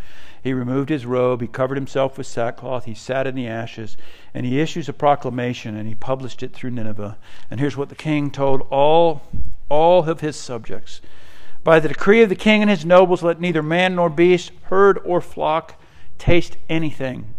He 0.42 0.52
removed 0.52 0.88
his 0.88 1.06
robe. 1.06 1.40
He 1.40 1.46
covered 1.46 1.76
himself 1.76 2.16
with 2.16 2.26
sackcloth. 2.26 2.84
He 2.84 2.94
sat 2.94 3.26
in 3.26 3.34
the 3.34 3.46
ashes. 3.46 3.96
And 4.32 4.46
he 4.46 4.60
issues 4.60 4.88
a 4.88 4.92
proclamation 4.92 5.76
and 5.76 5.88
he 5.88 5.94
published 5.94 6.42
it 6.42 6.52
through 6.52 6.70
Nineveh. 6.70 7.18
And 7.50 7.60
here's 7.60 7.76
what 7.76 7.88
the 7.88 7.94
king 7.94 8.30
told 8.30 8.66
all, 8.70 9.22
all 9.68 10.08
of 10.08 10.20
his 10.20 10.36
subjects 10.36 11.00
By 11.62 11.80
the 11.80 11.88
decree 11.88 12.22
of 12.22 12.28
the 12.28 12.34
king 12.34 12.62
and 12.62 12.70
his 12.70 12.84
nobles, 12.84 13.22
let 13.22 13.40
neither 13.40 13.62
man 13.62 13.96
nor 13.96 14.08
beast, 14.08 14.52
herd 14.64 14.98
or 15.04 15.20
flock 15.20 15.80
taste 16.18 16.56
anything 16.68 17.34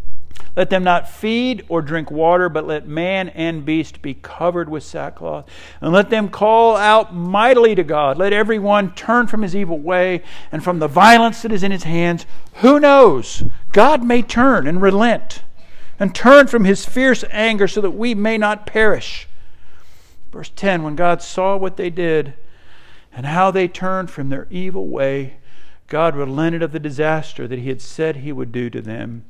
let 0.55 0.69
them 0.69 0.83
not 0.83 1.09
feed 1.09 1.65
or 1.69 1.81
drink 1.81 2.11
water, 2.11 2.49
but 2.49 2.67
let 2.67 2.85
man 2.85 3.29
and 3.29 3.63
beast 3.63 4.01
be 4.01 4.15
covered 4.15 4.69
with 4.69 4.83
sackcloth. 4.83 5.49
And 5.79 5.93
let 5.93 6.09
them 6.09 6.29
call 6.29 6.75
out 6.75 7.15
mightily 7.15 7.73
to 7.75 7.83
God. 7.83 8.17
Let 8.17 8.33
everyone 8.33 8.93
turn 8.93 9.27
from 9.27 9.43
his 9.43 9.55
evil 9.55 9.79
way 9.79 10.23
and 10.51 10.63
from 10.63 10.79
the 10.79 10.89
violence 10.89 11.41
that 11.41 11.53
is 11.53 11.63
in 11.63 11.71
his 11.71 11.83
hands. 11.83 12.25
Who 12.55 12.79
knows? 12.79 13.43
God 13.71 14.03
may 14.03 14.21
turn 14.21 14.67
and 14.67 14.81
relent 14.81 15.43
and 15.99 16.13
turn 16.13 16.47
from 16.47 16.65
his 16.65 16.85
fierce 16.85 17.23
anger 17.29 17.67
so 17.67 17.79
that 17.79 17.91
we 17.91 18.13
may 18.13 18.37
not 18.37 18.65
perish. 18.65 19.29
Verse 20.33 20.51
10 20.53 20.83
When 20.83 20.97
God 20.97 21.21
saw 21.21 21.55
what 21.55 21.77
they 21.77 21.89
did 21.89 22.33
and 23.13 23.25
how 23.25 23.51
they 23.51 23.69
turned 23.69 24.11
from 24.11 24.29
their 24.29 24.47
evil 24.49 24.87
way, 24.87 25.37
God 25.87 26.15
relented 26.15 26.61
of 26.61 26.73
the 26.73 26.79
disaster 26.79 27.47
that 27.47 27.59
he 27.59 27.69
had 27.69 27.81
said 27.81 28.17
he 28.17 28.33
would 28.33 28.51
do 28.51 28.69
to 28.69 28.81
them 28.81 29.25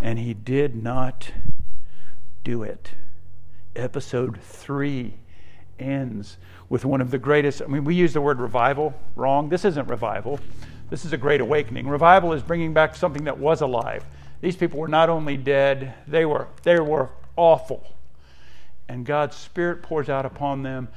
and 0.00 0.18
he 0.18 0.34
did 0.34 0.80
not 0.82 1.30
do 2.44 2.62
it. 2.62 2.90
Episode 3.74 4.40
three 4.40 5.14
ends 5.78 6.38
with 6.68 6.84
one 6.84 7.00
of 7.00 7.10
the 7.10 7.18
greatest. 7.18 7.62
I 7.62 7.66
mean, 7.66 7.84
we 7.84 7.94
use 7.94 8.12
the 8.12 8.20
word 8.20 8.40
revival 8.40 8.94
wrong. 9.14 9.48
This 9.48 9.64
isn't 9.64 9.88
revival, 9.88 10.40
this 10.90 11.04
is 11.04 11.12
a 11.12 11.16
great 11.16 11.40
awakening. 11.40 11.88
Revival 11.88 12.32
is 12.32 12.42
bringing 12.42 12.72
back 12.72 12.94
something 12.94 13.24
that 13.24 13.38
was 13.38 13.60
alive. 13.60 14.04
These 14.40 14.56
people 14.56 14.78
were 14.78 14.88
not 14.88 15.08
only 15.08 15.36
dead, 15.36 15.94
they 16.06 16.24
were, 16.24 16.48
they 16.62 16.78
were 16.78 17.10
awful. 17.36 17.84
And 18.88 19.04
God's 19.04 19.36
Spirit 19.36 19.82
pours 19.82 20.08
out 20.08 20.24
upon 20.24 20.62
them 20.62 20.88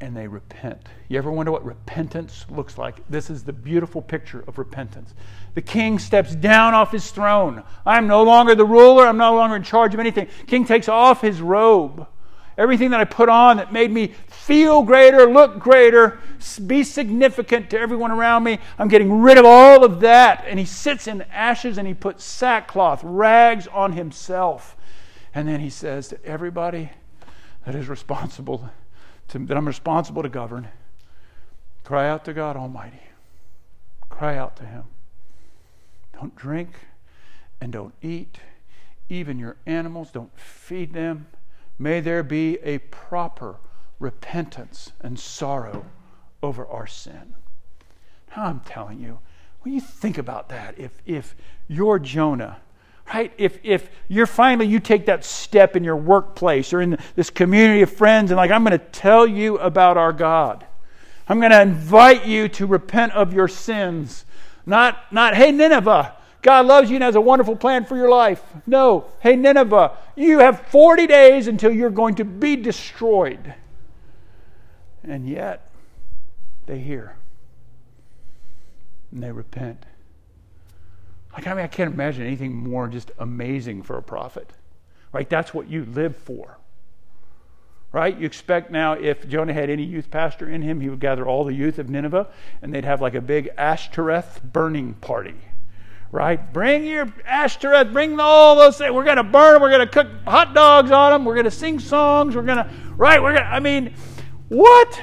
and 0.00 0.16
they 0.16 0.26
repent. 0.26 0.88
You 1.08 1.18
ever 1.18 1.30
wonder 1.30 1.52
what 1.52 1.64
repentance 1.64 2.46
looks 2.48 2.78
like? 2.78 3.06
This 3.08 3.28
is 3.28 3.44
the 3.44 3.52
beautiful 3.52 4.00
picture 4.00 4.42
of 4.46 4.58
repentance. 4.58 5.14
The 5.54 5.62
king 5.62 5.98
steps 5.98 6.34
down 6.34 6.74
off 6.74 6.92
his 6.92 7.10
throne. 7.10 7.62
I'm 7.84 8.06
no 8.06 8.22
longer 8.22 8.54
the 8.54 8.64
ruler, 8.64 9.06
I'm 9.06 9.18
no 9.18 9.34
longer 9.34 9.56
in 9.56 9.62
charge 9.62 9.92
of 9.92 10.00
anything. 10.00 10.28
King 10.46 10.64
takes 10.64 10.88
off 10.88 11.20
his 11.20 11.42
robe. 11.42 12.06
Everything 12.56 12.90
that 12.90 13.00
I 13.00 13.04
put 13.04 13.28
on 13.28 13.56
that 13.58 13.72
made 13.72 13.90
me 13.90 14.08
feel 14.26 14.82
greater, 14.82 15.26
look 15.26 15.58
greater, 15.58 16.18
be 16.66 16.82
significant 16.82 17.70
to 17.70 17.78
everyone 17.78 18.10
around 18.10 18.44
me, 18.44 18.58
I'm 18.78 18.88
getting 18.88 19.22
rid 19.22 19.38
of 19.38 19.46
all 19.46 19.84
of 19.84 20.00
that. 20.00 20.44
And 20.46 20.58
he 20.58 20.66
sits 20.66 21.06
in 21.06 21.22
ashes 21.32 21.78
and 21.78 21.86
he 21.86 21.94
puts 21.94 22.24
sackcloth, 22.24 23.00
rags 23.02 23.66
on 23.68 23.92
himself. 23.92 24.76
And 25.34 25.46
then 25.46 25.60
he 25.60 25.70
says 25.70 26.08
to 26.08 26.24
everybody 26.24 26.90
that 27.64 27.74
is 27.74 27.88
responsible 27.88 28.68
to, 29.30 29.38
that 29.38 29.56
I'm 29.56 29.66
responsible 29.66 30.22
to 30.22 30.28
govern, 30.28 30.68
cry 31.84 32.08
out 32.08 32.24
to 32.26 32.32
God 32.32 32.56
Almighty. 32.56 33.00
Cry 34.08 34.36
out 34.36 34.56
to 34.56 34.64
Him. 34.64 34.84
Don't 36.14 36.36
drink 36.36 36.70
and 37.60 37.72
don't 37.72 37.94
eat. 38.02 38.38
Even 39.08 39.38
your 39.38 39.56
animals, 39.66 40.10
don't 40.10 40.38
feed 40.38 40.92
them. 40.92 41.26
May 41.78 42.00
there 42.00 42.22
be 42.22 42.58
a 42.62 42.78
proper 42.78 43.56
repentance 43.98 44.92
and 45.00 45.18
sorrow 45.18 45.86
over 46.42 46.66
our 46.66 46.86
sin. 46.86 47.34
Now, 48.36 48.44
I'm 48.44 48.60
telling 48.60 49.00
you, 49.00 49.18
when 49.62 49.74
you 49.74 49.80
think 49.80 50.16
about 50.16 50.48
that, 50.50 50.78
if, 50.78 51.02
if 51.04 51.34
you're 51.68 51.98
Jonah, 51.98 52.58
right? 53.12 53.32
If 53.38 53.58
if 53.64 53.90
you're 54.08 54.26
finally 54.26 54.66
you 54.66 54.80
take 54.80 55.06
that 55.06 55.24
step 55.24 55.76
in 55.76 55.84
your 55.84 55.96
workplace 55.96 56.72
or 56.72 56.80
in 56.80 56.96
this 57.16 57.30
community 57.30 57.82
of 57.82 57.90
friends 57.90 58.30
and 58.30 58.36
like 58.36 58.50
i'm 58.50 58.64
going 58.64 58.78
to 58.78 58.84
tell 58.86 59.26
you 59.26 59.58
about 59.58 59.96
our 59.96 60.12
god. 60.12 60.66
I'm 61.28 61.38
going 61.38 61.52
to 61.52 61.62
invite 61.62 62.26
you 62.26 62.48
to 62.48 62.66
repent 62.66 63.12
of 63.12 63.32
your 63.32 63.46
sins. 63.46 64.24
Not 64.66 65.12
not 65.12 65.34
hey 65.34 65.52
nineveh 65.52 66.16
god 66.42 66.66
loves 66.66 66.90
you 66.90 66.96
and 66.96 67.04
has 67.04 67.16
a 67.16 67.20
wonderful 67.20 67.56
plan 67.56 67.84
for 67.84 67.96
your 67.96 68.10
life. 68.10 68.42
No. 68.66 69.06
Hey 69.20 69.36
nineveh 69.36 69.96
you 70.16 70.38
have 70.38 70.66
40 70.68 71.06
days 71.06 71.48
until 71.48 71.72
you're 71.72 71.90
going 71.90 72.14
to 72.16 72.24
be 72.24 72.56
destroyed. 72.56 73.54
And 75.02 75.28
yet 75.28 75.70
they 76.66 76.78
hear 76.78 77.16
and 79.10 79.22
they 79.22 79.32
repent 79.32 79.86
I 81.46 81.54
mean, 81.54 81.64
I 81.64 81.68
can't 81.68 81.92
imagine 81.92 82.26
anything 82.26 82.54
more 82.54 82.88
just 82.88 83.10
amazing 83.18 83.82
for 83.82 83.96
a 83.96 84.02
prophet. 84.02 84.50
Right? 85.12 85.28
That's 85.28 85.52
what 85.52 85.68
you 85.68 85.84
live 85.84 86.16
for. 86.16 86.58
Right? 87.92 88.16
You 88.16 88.24
expect 88.24 88.70
now 88.70 88.92
if 88.92 89.28
Jonah 89.28 89.52
had 89.52 89.68
any 89.68 89.82
youth 89.82 90.10
pastor 90.10 90.48
in 90.48 90.62
him, 90.62 90.80
he 90.80 90.88
would 90.88 91.00
gather 91.00 91.26
all 91.26 91.44
the 91.44 91.52
youth 91.52 91.78
of 91.78 91.90
Nineveh 91.90 92.28
and 92.62 92.72
they'd 92.72 92.84
have 92.84 93.00
like 93.00 93.14
a 93.14 93.20
big 93.20 93.50
Ashtoreth 93.58 94.40
burning 94.44 94.94
party. 94.94 95.34
Right? 96.12 96.52
Bring 96.52 96.86
your 96.86 97.12
Ashtoreth, 97.24 97.92
bring 97.92 98.18
all 98.20 98.56
those 98.56 98.78
things. 98.78 98.92
We're 98.92 99.04
going 99.04 99.16
to 99.16 99.24
burn 99.24 99.54
them. 99.54 99.62
We're 99.62 99.70
going 99.70 99.86
to 99.86 99.92
cook 99.92 100.08
hot 100.26 100.54
dogs 100.54 100.90
on 100.90 101.12
them. 101.12 101.24
We're 101.24 101.34
going 101.34 101.44
to 101.44 101.50
sing 101.50 101.78
songs. 101.80 102.36
We're 102.36 102.42
going 102.42 102.58
to, 102.58 102.70
right? 102.96 103.22
We're 103.22 103.34
going 103.34 103.44
to, 103.44 103.50
I 103.50 103.60
mean, 103.60 103.94
what? 104.48 105.00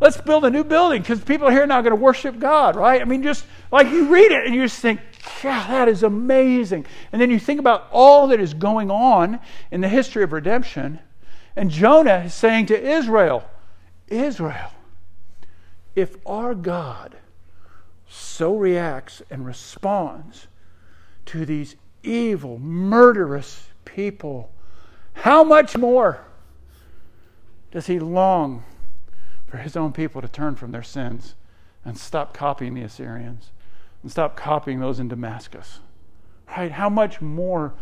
Let's 0.00 0.20
build 0.20 0.44
a 0.44 0.50
new 0.50 0.64
building 0.64 1.02
because 1.02 1.20
people 1.22 1.48
here 1.50 1.62
are 1.62 1.66
now 1.66 1.80
going 1.80 1.92
to 1.96 2.00
worship 2.00 2.38
God, 2.38 2.76
right? 2.76 3.00
I 3.00 3.04
mean, 3.04 3.22
just 3.22 3.46
like 3.72 3.88
you 3.88 4.08
read 4.08 4.32
it 4.32 4.44
and 4.44 4.54
you 4.54 4.62
just 4.62 4.80
think, 4.80 5.00
yeah, 5.42 5.66
that 5.68 5.88
is 5.88 6.02
amazing. 6.02 6.86
And 7.12 7.20
then 7.20 7.30
you 7.30 7.38
think 7.38 7.60
about 7.60 7.88
all 7.90 8.28
that 8.28 8.40
is 8.40 8.54
going 8.54 8.90
on 8.90 9.40
in 9.70 9.80
the 9.80 9.88
history 9.88 10.22
of 10.22 10.32
redemption, 10.32 10.98
And 11.56 11.70
Jonah 11.70 12.24
is 12.26 12.34
saying 12.34 12.66
to 12.66 12.80
Israel, 12.80 13.44
Israel, 14.08 14.70
if 15.94 16.16
our 16.26 16.54
God 16.54 17.16
so 18.08 18.56
reacts 18.56 19.22
and 19.30 19.46
responds 19.46 20.48
to 21.26 21.46
these 21.46 21.76
evil, 22.02 22.58
murderous 22.58 23.68
people, 23.84 24.50
how 25.14 25.44
much 25.44 25.76
more 25.76 26.24
does 27.70 27.86
he 27.86 27.98
long 27.98 28.64
for 29.46 29.58
his 29.58 29.76
own 29.76 29.92
people 29.92 30.20
to 30.20 30.28
turn 30.28 30.56
from 30.56 30.72
their 30.72 30.82
sins 30.82 31.34
and 31.84 31.96
stop 31.96 32.34
copying 32.34 32.74
the 32.74 32.82
Assyrians 32.82 33.52
and 34.04 34.10
stop 34.12 34.36
copying 34.36 34.80
those 34.80 35.00
in 35.00 35.08
Damascus? 35.08 35.80
Right? 36.56 36.70
How 36.70 36.90
much 36.90 37.22
more 37.22 37.72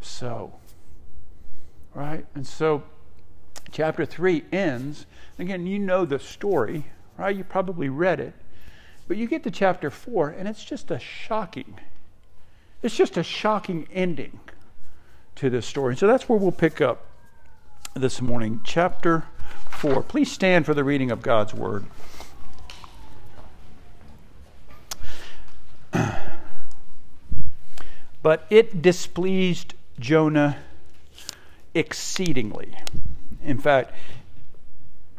so? 0.00 0.52
Right? 1.94 2.26
And 2.34 2.44
so 2.44 2.82
chapter 3.70 4.04
3 4.04 4.44
ends. 4.50 5.06
Again, 5.38 5.66
you 5.68 5.78
know 5.78 6.04
the 6.04 6.18
story, 6.18 6.86
right? 7.16 7.34
You 7.34 7.44
probably 7.44 7.88
read 7.88 8.18
it. 8.18 8.34
But 9.06 9.16
you 9.16 9.28
get 9.28 9.44
to 9.44 9.52
chapter 9.52 9.88
4, 9.88 10.30
and 10.30 10.48
it's 10.48 10.64
just 10.64 10.90
a 10.90 10.98
shocking, 10.98 11.78
it's 12.82 12.96
just 12.96 13.16
a 13.16 13.22
shocking 13.22 13.86
ending 13.92 14.40
to 15.36 15.48
this 15.48 15.64
story. 15.64 15.96
So 15.96 16.08
that's 16.08 16.28
where 16.28 16.38
we'll 16.38 16.50
pick 16.50 16.80
up 16.80 17.06
this 17.94 18.20
morning. 18.20 18.60
Chapter 18.64 19.24
4. 19.70 20.02
Please 20.02 20.30
stand 20.30 20.66
for 20.66 20.74
the 20.74 20.82
reading 20.82 21.12
of 21.12 21.22
God's 21.22 21.54
Word. 21.54 21.86
But 28.22 28.46
it 28.50 28.82
displeased 28.82 29.74
Jonah 29.98 30.58
exceedingly. 31.74 32.74
In 33.44 33.58
fact, 33.58 33.92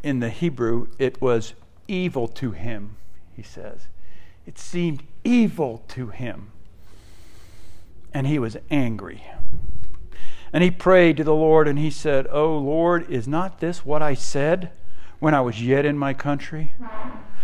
in 0.03 0.19
the 0.19 0.29
Hebrew, 0.29 0.87
it 0.97 1.21
was 1.21 1.53
evil 1.87 2.27
to 2.27 2.51
him, 2.51 2.97
he 3.35 3.41
says. 3.41 3.87
It 4.45 4.57
seemed 4.57 5.03
evil 5.23 5.83
to 5.89 6.07
him. 6.07 6.51
And 8.13 8.27
he 8.27 8.39
was 8.39 8.57
angry. 8.69 9.23
And 10.51 10.63
he 10.63 10.71
prayed 10.71 11.17
to 11.17 11.23
the 11.23 11.33
Lord, 11.33 11.67
and 11.67 11.77
he 11.77 11.91
said, 11.91 12.27
Oh 12.31 12.57
Lord, 12.57 13.09
is 13.09 13.27
not 13.27 13.59
this 13.59 13.85
what 13.85 14.01
I 14.01 14.13
said 14.13 14.71
when 15.19 15.33
I 15.33 15.41
was 15.41 15.61
yet 15.61 15.85
in 15.85 15.97
my 15.97 16.13
country? 16.13 16.73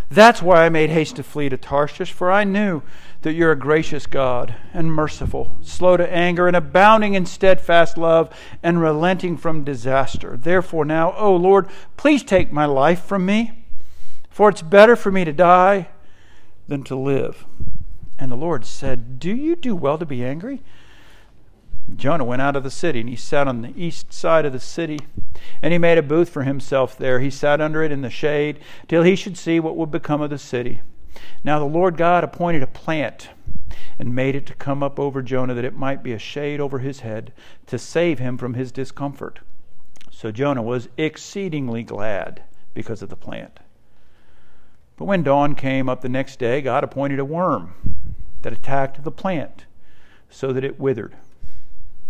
That's 0.09 0.41
why 0.41 0.65
I 0.65 0.69
made 0.69 0.91
haste 0.91 1.15
to 1.15 1.23
flee 1.23 1.49
to 1.49 1.57
Tarshish, 1.57 2.11
for 2.11 2.31
I 2.31 2.43
knew 2.43 2.83
that 3.23 3.33
you're 3.33 3.51
a 3.51 3.57
gracious 3.57 4.05
God 4.05 4.55
and 4.73 4.93
merciful, 4.93 5.57
slow 5.61 5.97
to 5.97 6.13
anger, 6.13 6.47
and 6.47 6.55
abounding 6.55 7.15
in 7.15 7.25
steadfast 7.25 7.97
love, 7.97 8.29
and 8.61 8.79
relenting 8.79 9.35
from 9.35 9.63
disaster. 9.63 10.37
Therefore, 10.37 10.85
now, 10.85 11.11
O 11.13 11.27
oh 11.27 11.35
Lord, 11.35 11.67
please 11.97 12.23
take 12.23 12.51
my 12.51 12.65
life 12.65 13.03
from 13.03 13.25
me, 13.25 13.65
for 14.29 14.49
it's 14.49 14.61
better 14.61 14.95
for 14.95 15.11
me 15.11 15.25
to 15.25 15.33
die 15.33 15.89
than 16.67 16.83
to 16.83 16.95
live. 16.95 17.45
And 18.19 18.31
the 18.31 18.35
Lord 18.37 18.65
said, 18.65 19.19
Do 19.19 19.35
you 19.35 19.55
do 19.55 19.75
well 19.75 19.97
to 19.97 20.05
be 20.05 20.23
angry? 20.23 20.61
Jonah 21.93 22.25
went 22.25 22.41
out 22.41 22.55
of 22.55 22.63
the 22.63 22.71
city, 22.71 23.01
and 23.01 23.09
he 23.09 23.15
sat 23.15 23.47
on 23.47 23.61
the 23.61 23.73
east 23.75 24.11
side 24.11 24.45
of 24.45 24.53
the 24.53 24.59
city. 24.59 24.99
And 25.61 25.73
he 25.73 25.77
made 25.77 25.97
a 25.97 26.03
booth 26.03 26.29
for 26.29 26.43
himself 26.43 26.97
there. 26.97 27.19
He 27.19 27.29
sat 27.29 27.61
under 27.61 27.83
it 27.83 27.91
in 27.91 28.01
the 28.01 28.09
shade 28.09 28.59
till 28.87 29.03
he 29.03 29.15
should 29.15 29.37
see 29.37 29.59
what 29.59 29.75
would 29.75 29.91
become 29.91 30.21
of 30.21 30.29
the 30.29 30.37
city. 30.37 30.81
Now 31.43 31.59
the 31.59 31.65
Lord 31.65 31.97
God 31.97 32.23
appointed 32.23 32.63
a 32.63 32.67
plant 32.67 33.29
and 33.99 34.15
made 34.15 34.35
it 34.35 34.45
to 34.47 34.55
come 34.55 34.83
up 34.83 34.99
over 34.99 35.21
Jonah 35.21 35.53
that 35.53 35.65
it 35.65 35.77
might 35.77 36.03
be 36.03 36.13
a 36.13 36.19
shade 36.19 36.59
over 36.59 36.79
his 36.79 37.01
head 37.01 37.31
to 37.67 37.77
save 37.77 38.19
him 38.19 38.37
from 38.37 38.53
his 38.53 38.71
discomfort. 38.71 39.39
So 40.11 40.31
Jonah 40.31 40.61
was 40.61 40.89
exceedingly 40.97 41.83
glad 41.83 42.43
because 42.73 43.01
of 43.01 43.09
the 43.09 43.15
plant. 43.15 43.59
But 44.97 45.05
when 45.05 45.23
dawn 45.23 45.55
came 45.55 45.89
up 45.89 46.01
the 46.01 46.09
next 46.09 46.39
day, 46.39 46.61
God 46.61 46.83
appointed 46.83 47.19
a 47.19 47.25
worm 47.25 47.73
that 48.41 48.53
attacked 48.53 49.03
the 49.03 49.11
plant 49.11 49.65
so 50.29 50.53
that 50.53 50.63
it 50.63 50.79
withered. 50.79 51.15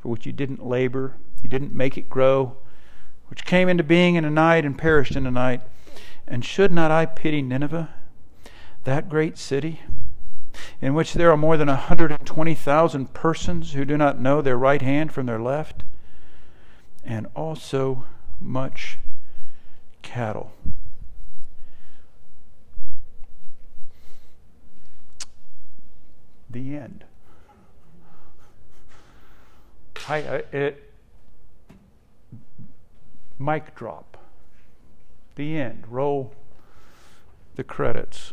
for 0.00 0.08
which 0.08 0.26
you 0.26 0.32
didn't 0.32 0.64
labor, 0.64 1.16
you 1.42 1.48
didn't 1.48 1.74
make 1.74 1.96
it 1.96 2.10
grow, 2.10 2.56
which 3.28 3.44
came 3.44 3.68
into 3.68 3.84
being 3.84 4.14
in 4.16 4.24
a 4.24 4.30
night 4.30 4.64
and 4.64 4.76
perished 4.76 5.16
in 5.16 5.26
a 5.26 5.30
night. 5.30 5.62
And 6.26 6.44
should 6.44 6.72
not 6.72 6.90
I 6.90 7.06
pity 7.06 7.42
Nineveh, 7.42 7.90
that 8.84 9.08
great 9.08 9.36
city, 9.36 9.80
in 10.80 10.94
which 10.94 11.14
there 11.14 11.30
are 11.30 11.36
more 11.36 11.56
than 11.56 11.68
a 11.68 11.72
120,000 11.72 13.14
persons 13.14 13.72
who 13.72 13.84
do 13.84 13.96
not 13.96 14.20
know 14.20 14.40
their 14.40 14.56
right 14.56 14.82
hand 14.82 15.12
from 15.12 15.26
their 15.26 15.40
left, 15.40 15.84
and 17.04 17.26
also 17.34 18.04
much 18.40 18.98
cattle? 20.02 20.52
The 26.48 26.76
end. 26.76 27.04
I, 30.08 30.22
uh, 30.22 30.40
it, 30.52 30.92
mic 33.38 33.74
drop. 33.74 34.16
The 35.36 35.58
end. 35.58 35.84
Roll 35.88 36.34
the 37.56 37.64
credits. 37.64 38.32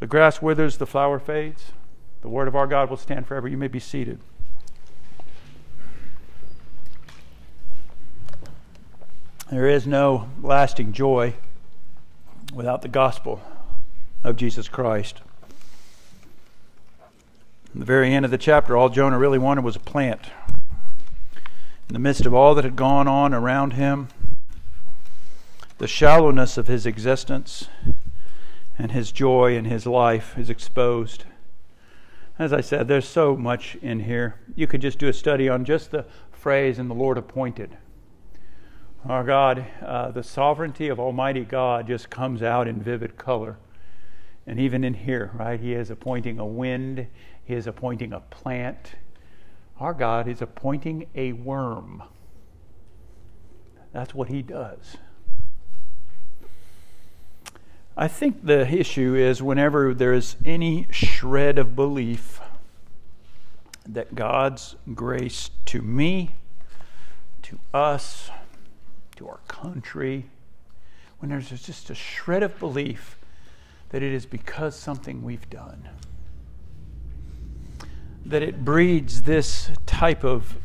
The 0.00 0.06
grass 0.06 0.40
withers, 0.40 0.76
the 0.76 0.86
flower 0.86 1.18
fades. 1.18 1.72
The 2.20 2.28
word 2.28 2.48
of 2.48 2.56
our 2.56 2.66
God 2.66 2.90
will 2.90 2.96
stand 2.96 3.26
forever. 3.26 3.48
You 3.48 3.56
may 3.56 3.68
be 3.68 3.80
seated. 3.80 4.20
There 9.50 9.66
is 9.66 9.86
no 9.86 10.28
lasting 10.42 10.92
joy 10.92 11.34
without 12.52 12.82
the 12.82 12.88
gospel 12.88 13.40
of 14.22 14.36
Jesus 14.36 14.68
Christ. 14.68 15.22
In 17.74 17.80
the 17.80 17.86
very 17.86 18.14
end 18.14 18.24
of 18.24 18.30
the 18.30 18.38
chapter, 18.38 18.76
all 18.76 18.88
Jonah 18.88 19.18
really 19.18 19.38
wanted 19.38 19.62
was 19.62 19.76
a 19.76 19.80
plant. 19.80 20.30
In 21.88 21.92
the 21.92 21.98
midst 21.98 22.24
of 22.24 22.32
all 22.32 22.54
that 22.54 22.64
had 22.64 22.76
gone 22.76 23.06
on 23.06 23.34
around 23.34 23.74
him, 23.74 24.08
the 25.76 25.86
shallowness 25.86 26.56
of 26.56 26.66
his 26.66 26.86
existence 26.86 27.68
and 28.78 28.92
his 28.92 29.12
joy 29.12 29.54
in 29.54 29.66
his 29.66 29.86
life 29.86 30.36
is 30.38 30.48
exposed. 30.48 31.24
As 32.38 32.52
I 32.52 32.62
said, 32.62 32.88
there's 32.88 33.08
so 33.08 33.36
much 33.36 33.76
in 33.82 34.00
here. 34.00 34.36
You 34.54 34.66
could 34.66 34.80
just 34.80 34.98
do 34.98 35.08
a 35.08 35.12
study 35.12 35.48
on 35.48 35.64
just 35.64 35.90
the 35.90 36.06
phrase, 36.32 36.78
and 36.78 36.90
the 36.90 36.94
Lord 36.94 37.18
appointed. 37.18 37.76
Our 39.04 39.24
God, 39.24 39.66
uh, 39.84 40.10
the 40.10 40.22
sovereignty 40.22 40.88
of 40.88 40.98
Almighty 40.98 41.44
God 41.44 41.86
just 41.86 42.08
comes 42.08 42.42
out 42.42 42.66
in 42.66 42.80
vivid 42.80 43.18
color. 43.18 43.58
And 44.46 44.58
even 44.58 44.84
in 44.84 44.94
here, 44.94 45.30
right, 45.34 45.60
He 45.60 45.74
is 45.74 45.90
appointing 45.90 46.38
a 46.38 46.46
wind, 46.46 47.08
is 47.48 47.66
appointing 47.66 48.12
a 48.12 48.20
plant. 48.20 48.92
Our 49.80 49.94
God 49.94 50.28
is 50.28 50.42
appointing 50.42 51.06
a 51.14 51.32
worm. 51.32 52.02
That's 53.92 54.14
what 54.14 54.28
He 54.28 54.42
does. 54.42 54.98
I 57.96 58.06
think 58.06 58.44
the 58.44 58.68
issue 58.68 59.16
is 59.16 59.42
whenever 59.42 59.92
there 59.92 60.12
is 60.12 60.36
any 60.44 60.86
shred 60.90 61.58
of 61.58 61.74
belief 61.74 62.40
that 63.88 64.14
God's 64.14 64.76
grace 64.94 65.50
to 65.66 65.82
me, 65.82 66.36
to 67.42 67.58
us, 67.72 68.30
to 69.16 69.26
our 69.26 69.40
country, 69.48 70.26
when 71.18 71.30
there's 71.30 71.48
just 71.48 71.90
a 71.90 71.94
shred 71.94 72.42
of 72.44 72.58
belief 72.60 73.18
that 73.88 74.02
it 74.02 74.12
is 74.12 74.26
because 74.26 74.76
something 74.76 75.24
we've 75.24 75.48
done 75.50 75.88
that 78.28 78.42
it 78.42 78.64
breeds 78.64 79.22
this 79.22 79.70
type 79.86 80.24
of 80.24 80.56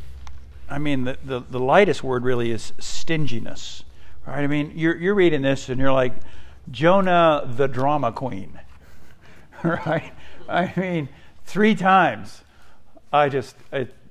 I 0.69 0.79
mean, 0.79 1.03
the, 1.03 1.17
the, 1.23 1.39
the, 1.39 1.59
lightest 1.59 2.03
word 2.03 2.23
really 2.23 2.49
is 2.49 2.73
stinginess, 2.79 3.83
right? 4.25 4.43
I 4.43 4.47
mean, 4.47 4.71
you're, 4.75 4.95
you're 4.95 5.13
reading 5.13 5.43
this 5.43 5.69
and 5.69 5.79
you're 5.79 5.91
like, 5.91 6.13
Jonah 6.71 7.43
the 7.45 7.67
drama 7.67 8.11
queen, 8.11 8.59
right? 9.63 10.13
I 10.49 10.73
mean, 10.75 11.09
three 11.45 11.75
times, 11.75 12.43
I 13.11 13.29
just, 13.29 13.55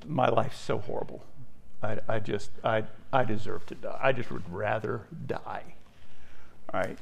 my 0.07 0.29
life's 0.29 0.61
so 0.61 0.79
horrible. 0.79 1.25
I, 1.83 1.99
I 2.09 2.19
just, 2.21 2.51
I, 2.63 2.85
I 3.13 3.25
deserve 3.25 3.67
to 3.67 3.75
die. 3.75 3.99
I 4.01 4.13
just 4.13 4.31
would 4.31 4.49
rather 4.49 5.03
die. 5.27 5.75
All 6.73 6.81
right. 6.81 6.99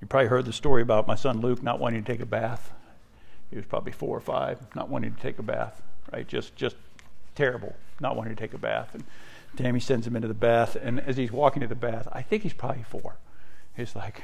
You 0.00 0.06
probably 0.06 0.28
heard 0.28 0.46
the 0.46 0.52
story 0.52 0.80
about 0.80 1.06
my 1.06 1.16
son 1.16 1.40
Luke 1.40 1.62
not 1.62 1.78
wanting 1.78 2.02
to 2.02 2.12
take 2.12 2.20
a 2.20 2.26
bath. 2.26 2.72
He 3.50 3.56
was 3.56 3.66
probably 3.66 3.92
four 3.92 4.16
or 4.16 4.20
five, 4.20 4.58
not 4.74 4.88
wanting 4.88 5.14
to 5.14 5.20
take 5.20 5.38
a 5.38 5.42
bath. 5.42 5.82
Right. 6.10 6.26
Just, 6.26 6.56
just 6.56 6.76
terrible, 7.34 7.74
not 8.00 8.16
wanting 8.16 8.34
to 8.34 8.40
take 8.40 8.54
a 8.54 8.58
bath. 8.58 8.94
And 8.94 9.04
Tammy 9.56 9.80
sends 9.80 10.06
him 10.06 10.16
into 10.16 10.28
the 10.28 10.34
bath, 10.34 10.76
and 10.76 11.00
as 11.00 11.16
he's 11.16 11.32
walking 11.32 11.60
to 11.60 11.68
the 11.68 11.74
bath, 11.74 12.08
I 12.12 12.22
think 12.22 12.42
he's 12.42 12.54
probably 12.54 12.84
four. 12.84 13.16
He's 13.76 13.94
like, 13.94 14.22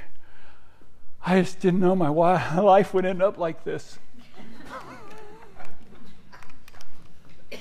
I 1.24 1.40
just 1.40 1.60
didn't 1.60 1.80
know 1.80 1.94
my 1.94 2.08
life 2.60 2.94
would 2.94 3.04
end 3.04 3.22
up 3.22 3.36
like 3.38 3.64
this. 3.64 3.98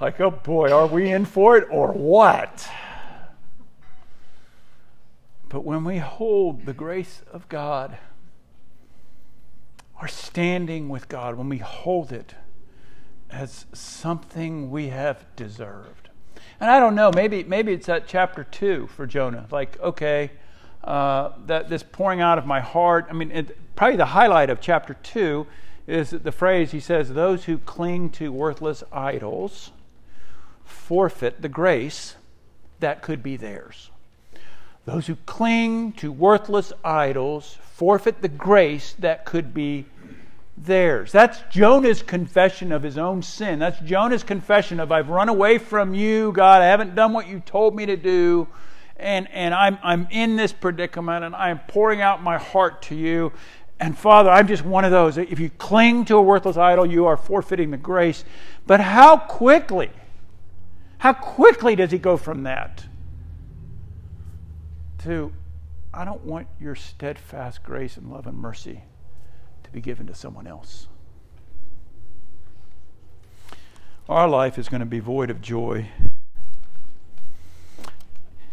like, 0.00 0.20
oh 0.20 0.30
boy, 0.30 0.72
are 0.72 0.86
we 0.86 1.10
in 1.10 1.24
for 1.24 1.56
it 1.56 1.68
or 1.70 1.92
what? 1.92 2.68
But 5.48 5.64
when 5.64 5.84
we 5.84 5.98
hold 5.98 6.64
the 6.64 6.72
grace 6.72 7.22
of 7.32 7.48
God, 7.48 7.98
our 10.00 10.08
standing 10.08 10.88
with 10.88 11.08
God, 11.08 11.34
when 11.34 11.48
we 11.48 11.58
hold 11.58 12.12
it 12.12 12.34
as 13.32 13.66
something 13.72 14.70
we 14.70 14.88
have 14.88 15.24
deserved. 15.36 16.08
And 16.60 16.70
I 16.70 16.78
don't 16.78 16.94
know, 16.94 17.10
maybe 17.14 17.42
maybe 17.44 17.72
it's 17.72 17.88
at 17.88 18.06
chapter 18.06 18.44
two 18.44 18.86
for 18.88 19.06
Jonah. 19.06 19.46
Like, 19.50 19.80
okay, 19.80 20.30
uh, 20.84 21.32
that 21.46 21.68
this 21.68 21.82
pouring 21.82 22.20
out 22.20 22.38
of 22.38 22.46
my 22.46 22.60
heart. 22.60 23.06
I 23.08 23.12
mean, 23.12 23.30
it, 23.30 23.56
probably 23.76 23.96
the 23.96 24.06
highlight 24.06 24.50
of 24.50 24.60
chapter 24.60 24.94
two 24.94 25.46
is 25.86 26.10
the 26.10 26.32
phrase 26.32 26.72
he 26.72 26.80
says, 26.80 27.12
"Those 27.12 27.44
who 27.44 27.58
cling 27.58 28.10
to 28.10 28.32
worthless 28.32 28.84
idols 28.92 29.70
forfeit 30.64 31.42
the 31.42 31.48
grace 31.48 32.16
that 32.80 33.02
could 33.02 33.22
be 33.22 33.36
theirs." 33.36 33.90
Those 34.86 35.06
who 35.06 35.16
cling 35.26 35.92
to 35.94 36.10
worthless 36.10 36.72
idols 36.84 37.58
forfeit 37.62 38.22
the 38.22 38.28
grace 38.28 38.94
that 38.98 39.24
could 39.24 39.52
be 39.52 39.86
theirs. 40.64 41.12
That's 41.12 41.40
Jonah's 41.50 42.02
confession 42.02 42.72
of 42.72 42.82
his 42.82 42.98
own 42.98 43.22
sin. 43.22 43.58
That's 43.58 43.78
Jonah's 43.80 44.22
confession 44.22 44.80
of, 44.80 44.92
I've 44.92 45.08
run 45.08 45.28
away 45.28 45.58
from 45.58 45.94
you, 45.94 46.32
God. 46.32 46.62
I 46.62 46.66
haven't 46.66 46.94
done 46.94 47.12
what 47.12 47.26
you 47.26 47.40
told 47.40 47.74
me 47.74 47.86
to 47.86 47.96
do. 47.96 48.48
And, 48.96 49.28
and 49.32 49.54
I'm, 49.54 49.78
I'm 49.82 50.08
in 50.10 50.36
this 50.36 50.52
predicament 50.52 51.24
and 51.24 51.34
I'm 51.34 51.60
pouring 51.60 52.02
out 52.02 52.22
my 52.22 52.38
heart 52.38 52.82
to 52.82 52.94
you. 52.94 53.32
And 53.78 53.96
Father, 53.96 54.28
I'm 54.28 54.46
just 54.46 54.64
one 54.64 54.84
of 54.84 54.90
those. 54.90 55.16
If 55.16 55.40
you 55.40 55.48
cling 55.48 56.04
to 56.06 56.16
a 56.16 56.22
worthless 56.22 56.58
idol, 56.58 56.84
you 56.84 57.06
are 57.06 57.16
forfeiting 57.16 57.70
the 57.70 57.78
grace. 57.78 58.24
But 58.66 58.80
how 58.80 59.16
quickly, 59.16 59.90
how 60.98 61.14
quickly 61.14 61.76
does 61.76 61.90
he 61.90 61.98
go 61.98 62.18
from 62.18 62.42
that 62.42 62.84
to, 64.98 65.32
I 65.94 66.04
don't 66.04 66.24
want 66.26 66.46
your 66.60 66.74
steadfast 66.74 67.62
grace 67.62 67.96
and 67.96 68.10
love 68.10 68.26
and 68.26 68.36
mercy 68.36 68.82
to 69.70 69.74
be 69.74 69.80
given 69.80 70.06
to 70.08 70.14
someone 70.14 70.46
else. 70.46 70.88
Our 74.08 74.28
life 74.28 74.58
is 74.58 74.68
going 74.68 74.80
to 74.80 74.86
be 74.86 74.98
void 74.98 75.30
of 75.30 75.40
joy 75.40 75.88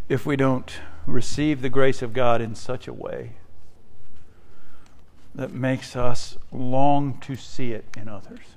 if 0.08 0.24
we 0.24 0.36
don't 0.36 0.72
receive 1.06 1.60
the 1.60 1.68
grace 1.68 2.02
of 2.02 2.12
God 2.12 2.40
in 2.40 2.54
such 2.54 2.86
a 2.86 2.92
way 2.92 3.32
that 5.34 5.52
makes 5.52 5.96
us 5.96 6.38
long 6.52 7.18
to 7.20 7.34
see 7.34 7.72
it 7.72 7.84
in 7.96 8.08
others. 8.08 8.54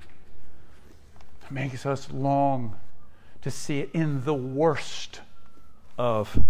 It 1.44 1.52
makes 1.52 1.86
us 1.86 2.12
long 2.12 2.76
to 3.42 3.50
see 3.50 3.80
it 3.80 3.90
in 3.94 4.24
the 4.24 4.36
worst 4.36 5.22
of 5.98 6.44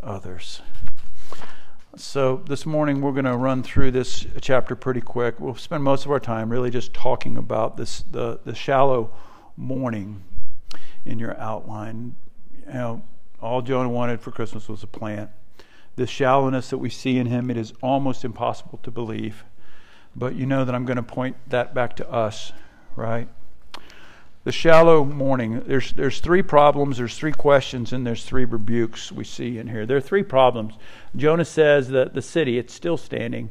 others. 0.00 0.60
So, 1.96 2.42
this 2.48 2.66
morning 2.66 3.00
we're 3.00 3.12
going 3.12 3.24
to 3.24 3.36
run 3.36 3.62
through 3.62 3.92
this 3.92 4.26
chapter 4.40 4.74
pretty 4.74 5.00
quick. 5.00 5.38
We'll 5.38 5.54
spend 5.54 5.84
most 5.84 6.04
of 6.04 6.10
our 6.10 6.18
time 6.18 6.50
really 6.50 6.70
just 6.70 6.92
talking 6.92 7.36
about 7.36 7.76
this 7.76 8.02
the, 8.10 8.40
the 8.44 8.52
shallow 8.52 9.12
mourning 9.56 10.24
in 11.04 11.20
your 11.20 11.38
outline. 11.38 12.16
You 12.66 12.72
know, 12.72 13.02
all 13.40 13.62
Jonah 13.62 13.90
wanted 13.90 14.20
for 14.20 14.32
Christmas 14.32 14.68
was 14.68 14.82
a 14.82 14.88
plant. 14.88 15.30
The 15.94 16.04
shallowness 16.08 16.68
that 16.70 16.78
we 16.78 16.90
see 16.90 17.16
in 17.16 17.26
him, 17.26 17.48
it 17.48 17.56
is 17.56 17.72
almost 17.80 18.24
impossible 18.24 18.80
to 18.82 18.90
believe. 18.90 19.44
But 20.16 20.34
you 20.34 20.46
know 20.46 20.64
that 20.64 20.74
I'm 20.74 20.86
going 20.86 20.96
to 20.96 21.02
point 21.02 21.36
that 21.46 21.74
back 21.74 21.94
to 21.96 22.10
us, 22.10 22.52
right? 22.96 23.28
The 24.44 24.52
shallow 24.52 25.04
mourning 25.04 25.62
there's 25.66 25.92
there's 25.92 26.20
three 26.20 26.42
problems 26.42 26.98
there's 26.98 27.16
three 27.16 27.32
questions 27.32 27.92
and 27.92 28.06
there's 28.06 28.24
three 28.24 28.44
rebukes 28.44 29.10
we 29.10 29.24
see 29.24 29.58
in 29.58 29.66
here. 29.66 29.86
There 29.86 29.96
are 29.96 30.02
three 30.02 30.22
problems. 30.22 30.74
Jonah 31.16 31.46
says 31.46 31.88
that 31.88 32.14
the 32.14 32.22
city 32.22 32.58
it's 32.58 32.72
still 32.72 32.98
standing. 32.98 33.50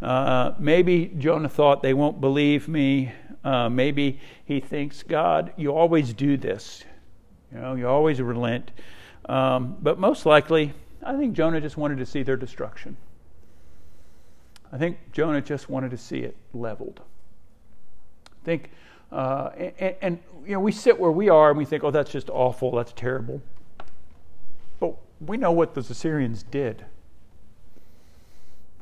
Uh, 0.00 0.54
maybe 0.58 1.12
jonah 1.18 1.48
thought 1.48 1.82
they 1.82 1.94
won't 1.94 2.20
believe 2.20 2.66
me. 2.66 3.12
Uh, 3.44 3.68
maybe 3.68 4.20
he 4.44 4.60
thinks 4.60 5.02
god 5.02 5.52
you 5.56 5.74
always 5.74 6.14
do 6.14 6.36
this. 6.36 6.82
You 7.52 7.60
know 7.60 7.74
you 7.74 7.86
always 7.86 8.20
relent. 8.20 8.70
Um, 9.26 9.76
but 9.80 9.98
most 10.00 10.26
likely 10.26 10.72
i 11.04 11.16
think 11.16 11.34
jonah 11.34 11.60
just 11.60 11.76
wanted 11.76 11.98
to 11.98 12.06
see 12.06 12.22
their 12.22 12.36
destruction. 12.36 12.96
I 14.72 14.78
think 14.78 14.96
jonah 15.12 15.42
just 15.42 15.68
wanted 15.68 15.90
to 15.90 15.98
see 15.98 16.20
it 16.20 16.36
leveled. 16.54 17.00
I 18.26 18.44
think 18.46 18.70
uh, 19.12 19.50
and, 19.78 19.94
and, 20.00 20.18
you 20.46 20.54
know, 20.54 20.60
we 20.60 20.72
sit 20.72 20.98
where 20.98 21.10
we 21.10 21.28
are 21.28 21.50
and 21.50 21.58
we 21.58 21.66
think, 21.66 21.84
oh, 21.84 21.90
that's 21.90 22.10
just 22.10 22.30
awful, 22.30 22.72
that's 22.72 22.92
terrible. 22.92 23.42
But 24.80 24.96
we 25.20 25.36
know 25.36 25.52
what 25.52 25.74
those 25.74 25.90
Assyrians 25.90 26.42
did. 26.42 26.86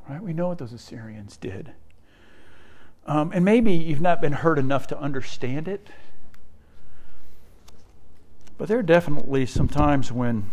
Right? 0.09 0.23
We 0.23 0.33
know 0.33 0.49
what 0.49 0.59
those 0.59 0.73
Assyrians 0.73 1.37
did. 1.37 1.73
Um, 3.07 3.33
and 3.35 3.45
maybe 3.45 3.73
you've 3.73 4.01
not 4.01 4.21
been 4.21 4.33
hurt 4.33 4.59
enough 4.59 4.87
to 4.89 4.99
understand 4.99 5.67
it. 5.67 5.89
But 8.57 8.69
there 8.69 8.79
are 8.79 8.85
definitely 8.85 9.47
some 9.47 9.67
times 9.67 10.13
when 10.13 10.49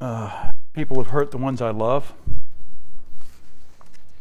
uh, 0.00 0.52
people 0.72 0.96
have 1.02 1.08
hurt 1.08 1.32
the 1.32 1.38
ones 1.38 1.60
I 1.60 1.70
love 1.70 2.14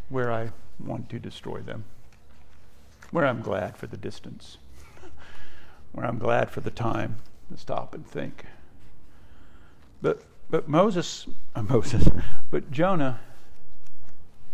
where 0.09 0.33
I 0.33 0.49
want 0.79 1.07
to 1.09 1.19
destroy 1.19 1.59
them 1.59 1.85
where 3.11 3.25
I'm 3.25 3.41
glad 3.41 3.77
for 3.77 3.87
the 3.87 3.97
distance, 3.97 4.57
where 5.91 6.05
I'm 6.05 6.17
glad 6.17 6.49
for 6.49 6.61
the 6.61 6.71
time 6.71 7.17
to 7.51 7.57
stop 7.57 7.93
and 7.93 8.05
think. 8.05 8.45
But 10.01 10.23
but 10.49 10.67
Moses, 10.67 11.27
uh, 11.55 11.63
Moses, 11.63 12.07
but 12.51 12.71
Jonah, 12.71 13.19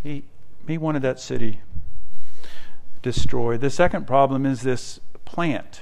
he 0.02 0.24
he 0.68 0.78
wanted 0.78 1.02
that 1.04 1.20
city 1.20 1.62
destroyed. 3.02 3.62
The 3.62 3.70
second 3.70 4.08
problem 4.08 4.46
is 4.46 4.62
this 4.62 5.00
plant. 5.26 5.82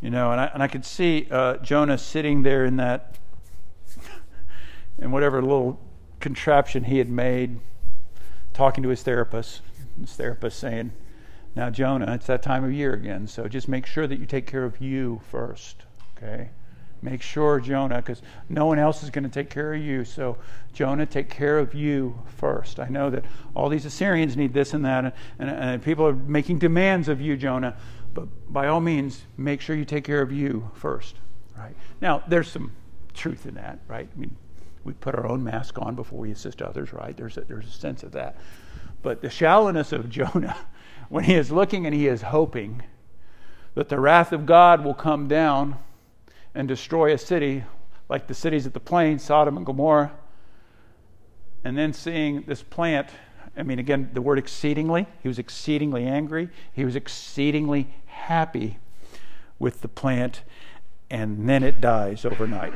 You 0.00 0.10
know, 0.10 0.30
and 0.32 0.40
I 0.40 0.46
and 0.52 0.62
I 0.62 0.68
could 0.68 0.84
see 0.84 1.26
uh, 1.30 1.56
Jonah 1.58 1.98
sitting 1.98 2.42
there 2.42 2.64
in 2.64 2.76
that 2.76 3.16
in 4.98 5.10
whatever 5.10 5.40
little 5.42 5.80
contraption 6.20 6.84
he 6.84 6.98
had 6.98 7.08
made, 7.08 7.60
talking 8.52 8.82
to 8.82 8.88
his 8.88 9.02
therapist. 9.02 9.62
His 10.00 10.12
therapist 10.12 10.58
saying, 10.58 10.92
now, 11.56 11.70
Jonah, 11.70 12.12
it's 12.12 12.26
that 12.26 12.42
time 12.42 12.64
of 12.64 12.72
year 12.72 12.92
again, 12.92 13.26
so 13.26 13.48
just 13.48 13.66
make 13.66 13.86
sure 13.86 14.06
that 14.06 14.20
you 14.20 14.26
take 14.26 14.46
care 14.46 14.64
of 14.64 14.78
you 14.78 15.22
first, 15.30 15.84
okay? 16.16 16.50
Make 17.00 17.22
sure, 17.22 17.60
Jonah, 17.60 17.96
because 17.96 18.20
no 18.50 18.66
one 18.66 18.78
else 18.78 19.02
is 19.02 19.08
going 19.08 19.24
to 19.24 19.30
take 19.30 19.48
care 19.48 19.72
of 19.72 19.80
you. 19.80 20.04
So, 20.04 20.36
Jonah, 20.74 21.06
take 21.06 21.30
care 21.30 21.58
of 21.58 21.74
you 21.74 22.20
first. 22.26 22.78
I 22.78 22.88
know 22.88 23.08
that 23.08 23.24
all 23.54 23.70
these 23.70 23.86
Assyrians 23.86 24.36
need 24.36 24.52
this 24.52 24.74
and 24.74 24.84
that, 24.84 25.04
and, 25.04 25.12
and, 25.38 25.50
and 25.50 25.82
people 25.82 26.06
are 26.06 26.12
making 26.12 26.58
demands 26.58 27.08
of 27.08 27.22
you, 27.22 27.38
Jonah. 27.38 27.74
But 28.12 28.28
by 28.52 28.66
all 28.66 28.80
means, 28.80 29.22
make 29.38 29.62
sure 29.62 29.76
you 29.76 29.86
take 29.86 30.04
care 30.04 30.20
of 30.20 30.30
you 30.30 30.70
first, 30.74 31.16
right? 31.56 31.74
Now, 32.02 32.22
there's 32.28 32.50
some 32.50 32.72
truth 33.14 33.46
in 33.46 33.54
that, 33.54 33.78
right? 33.88 34.08
I 34.14 34.18
mean, 34.18 34.36
we 34.84 34.92
put 34.92 35.14
our 35.14 35.26
own 35.26 35.42
mask 35.42 35.78
on 35.78 35.94
before 35.94 36.18
we 36.18 36.32
assist 36.32 36.60
others, 36.60 36.92
right? 36.92 37.16
There's 37.16 37.38
a, 37.38 37.42
there's 37.42 37.66
a 37.66 37.70
sense 37.70 38.02
of 38.02 38.12
that. 38.12 38.36
But 39.02 39.22
the 39.22 39.30
shallowness 39.30 39.92
of 39.92 40.10
Jonah 40.10 40.56
when 41.08 41.24
he 41.24 41.34
is 41.34 41.50
looking 41.50 41.86
and 41.86 41.94
he 41.94 42.06
is 42.06 42.22
hoping 42.22 42.82
that 43.74 43.88
the 43.88 44.00
wrath 44.00 44.32
of 44.32 44.46
God 44.46 44.84
will 44.84 44.94
come 44.94 45.28
down 45.28 45.78
and 46.54 46.66
destroy 46.66 47.12
a 47.12 47.18
city 47.18 47.64
like 48.08 48.26
the 48.26 48.34
cities 48.34 48.66
at 48.66 48.74
the 48.74 48.80
plain, 48.80 49.18
Sodom 49.18 49.56
and 49.56 49.66
Gomorrah, 49.66 50.12
and 51.64 51.76
then 51.76 51.92
seeing 51.92 52.42
this 52.42 52.62
plant. 52.62 53.08
I 53.56 53.62
mean, 53.62 53.78
again, 53.78 54.10
the 54.12 54.22
word 54.22 54.38
exceedingly, 54.38 55.06
he 55.22 55.28
was 55.28 55.38
exceedingly 55.38 56.04
angry. 56.04 56.48
He 56.72 56.84
was 56.84 56.94
exceedingly 56.94 57.88
happy 58.06 58.78
with 59.58 59.80
the 59.80 59.88
plant, 59.88 60.42
and 61.10 61.48
then 61.48 61.62
it 61.62 61.80
dies 61.80 62.24
overnight. 62.24 62.74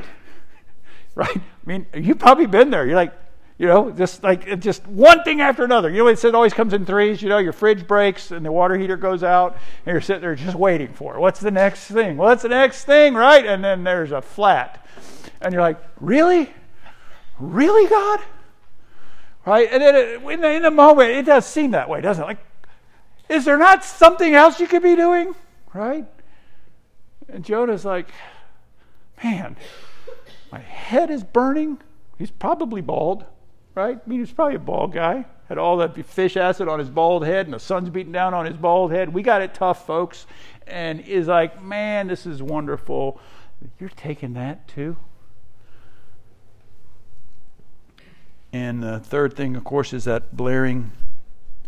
right? 1.15 1.37
I 1.37 1.41
mean, 1.65 1.85
you've 1.93 2.19
probably 2.19 2.47
been 2.47 2.69
there. 2.69 2.85
You're 2.85 2.95
like, 2.95 3.13
You 3.57 3.67
know, 3.67 3.91
just 3.91 4.23
like 4.23 4.59
just 4.59 4.87
one 4.87 5.23
thing 5.23 5.39
after 5.39 5.63
another. 5.63 5.89
You 5.89 6.03
know, 6.03 6.07
it 6.07 6.35
always 6.35 6.53
comes 6.53 6.73
in 6.73 6.85
threes. 6.85 7.21
You 7.21 7.29
know, 7.29 7.37
your 7.37 7.53
fridge 7.53 7.87
breaks 7.87 8.31
and 8.31 8.45
the 8.45 8.51
water 8.51 8.75
heater 8.75 8.97
goes 8.97 9.23
out, 9.23 9.57
and 9.85 9.93
you're 9.93 10.01
sitting 10.01 10.21
there 10.21 10.35
just 10.35 10.55
waiting 10.55 10.87
for 10.87 11.15
it. 11.15 11.19
What's 11.19 11.39
the 11.39 11.51
next 11.51 11.85
thing? 11.85 12.17
Well, 12.17 12.29
that's 12.29 12.41
the 12.41 12.49
next 12.49 12.85
thing, 12.85 13.13
right? 13.13 13.45
And 13.45 13.63
then 13.63 13.83
there's 13.83 14.11
a 14.11 14.21
flat, 14.21 14.83
and 15.41 15.53
you're 15.53 15.61
like, 15.61 15.77
really, 15.99 16.49
really, 17.39 17.87
God, 17.87 18.19
right? 19.45 19.67
And 19.71 19.81
then 19.81 19.95
it, 19.95 20.23
in, 20.23 20.41
the, 20.41 20.51
in 20.51 20.61
the 20.63 20.71
moment, 20.71 21.11
it 21.11 21.25
does 21.25 21.45
seem 21.45 21.71
that 21.71 21.87
way, 21.87 22.01
doesn't 22.01 22.23
it? 22.23 22.27
Like, 22.27 22.39
is 23.29 23.45
there 23.45 23.57
not 23.57 23.83
something 23.83 24.33
else 24.33 24.59
you 24.59 24.67
could 24.67 24.83
be 24.83 24.95
doing, 24.95 25.35
right? 25.73 26.05
And 27.29 27.45
Jonah's 27.45 27.85
like, 27.85 28.09
man, 29.23 29.55
my 30.51 30.59
head 30.59 31.11
is 31.11 31.23
burning. 31.23 31.77
He's 32.17 32.31
probably 32.31 32.81
bald 32.81 33.25
right? 33.75 33.97
I 33.97 34.09
mean, 34.09 34.19
he's 34.19 34.31
probably 34.31 34.55
a 34.55 34.59
bald 34.59 34.93
guy. 34.93 35.25
Had 35.47 35.57
all 35.57 35.77
that 35.77 36.05
fish 36.05 36.37
acid 36.37 36.67
on 36.67 36.79
his 36.79 36.89
bald 36.89 37.25
head, 37.25 37.45
and 37.45 37.53
the 37.53 37.59
sun's 37.59 37.89
beating 37.89 38.13
down 38.13 38.33
on 38.33 38.45
his 38.45 38.55
bald 38.55 38.91
head. 38.91 39.13
We 39.13 39.21
got 39.21 39.41
it 39.41 39.53
tough, 39.53 39.85
folks. 39.85 40.25
And 40.65 41.01
is 41.01 41.27
like, 41.27 41.61
man, 41.61 42.07
this 42.07 42.25
is 42.25 42.41
wonderful. 42.41 43.19
You're 43.79 43.89
taking 43.89 44.33
that 44.33 44.67
too. 44.67 44.95
And 48.53 48.83
the 48.83 48.99
third 48.99 49.33
thing, 49.33 49.55
of 49.55 49.63
course, 49.63 49.93
is 49.93 50.05
that 50.05 50.35
blaring 50.35 50.91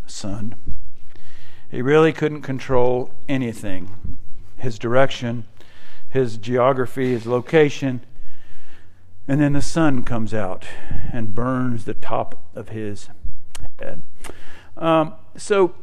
sun. 0.05 0.55
He 1.69 1.81
really 1.81 2.13
couldn't 2.13 2.41
control 2.41 3.13
anything 3.27 4.17
his 4.57 4.79
direction, 4.79 5.45
his 6.09 6.37
geography, 6.37 7.11
his 7.11 7.25
location. 7.25 8.01
And 9.27 9.39
then 9.39 9.53
the 9.53 9.61
sun 9.61 10.03
comes 10.03 10.33
out 10.33 10.65
and 11.11 11.33
burns 11.33 11.85
the 11.85 11.93
top 11.93 12.49
of 12.55 12.69
his 12.69 13.07
head. 13.79 14.03
Um, 14.77 15.13
so 15.37 15.75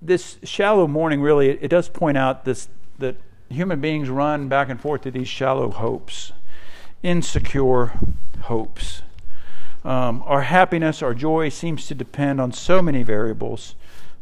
this 0.00 0.38
shallow 0.42 0.86
mourning 0.86 1.20
really 1.20 1.48
it, 1.48 1.58
it 1.62 1.68
does 1.68 1.88
point 1.88 2.18
out 2.18 2.44
this 2.44 2.68
that 2.98 3.16
human 3.48 3.80
beings 3.80 4.08
run 4.08 4.48
back 4.48 4.68
and 4.68 4.80
forth 4.80 5.02
to 5.02 5.10
these 5.10 5.28
shallow 5.28 5.70
hopes, 5.70 6.32
insecure 7.02 7.92
hopes. 8.42 9.02
Um, 9.84 10.22
our 10.26 10.42
happiness, 10.42 11.02
our 11.02 11.14
joy 11.14 11.48
seems 11.48 11.86
to 11.88 11.94
depend 11.94 12.40
on 12.40 12.52
so 12.52 12.80
many 12.80 13.02
variables 13.02 13.74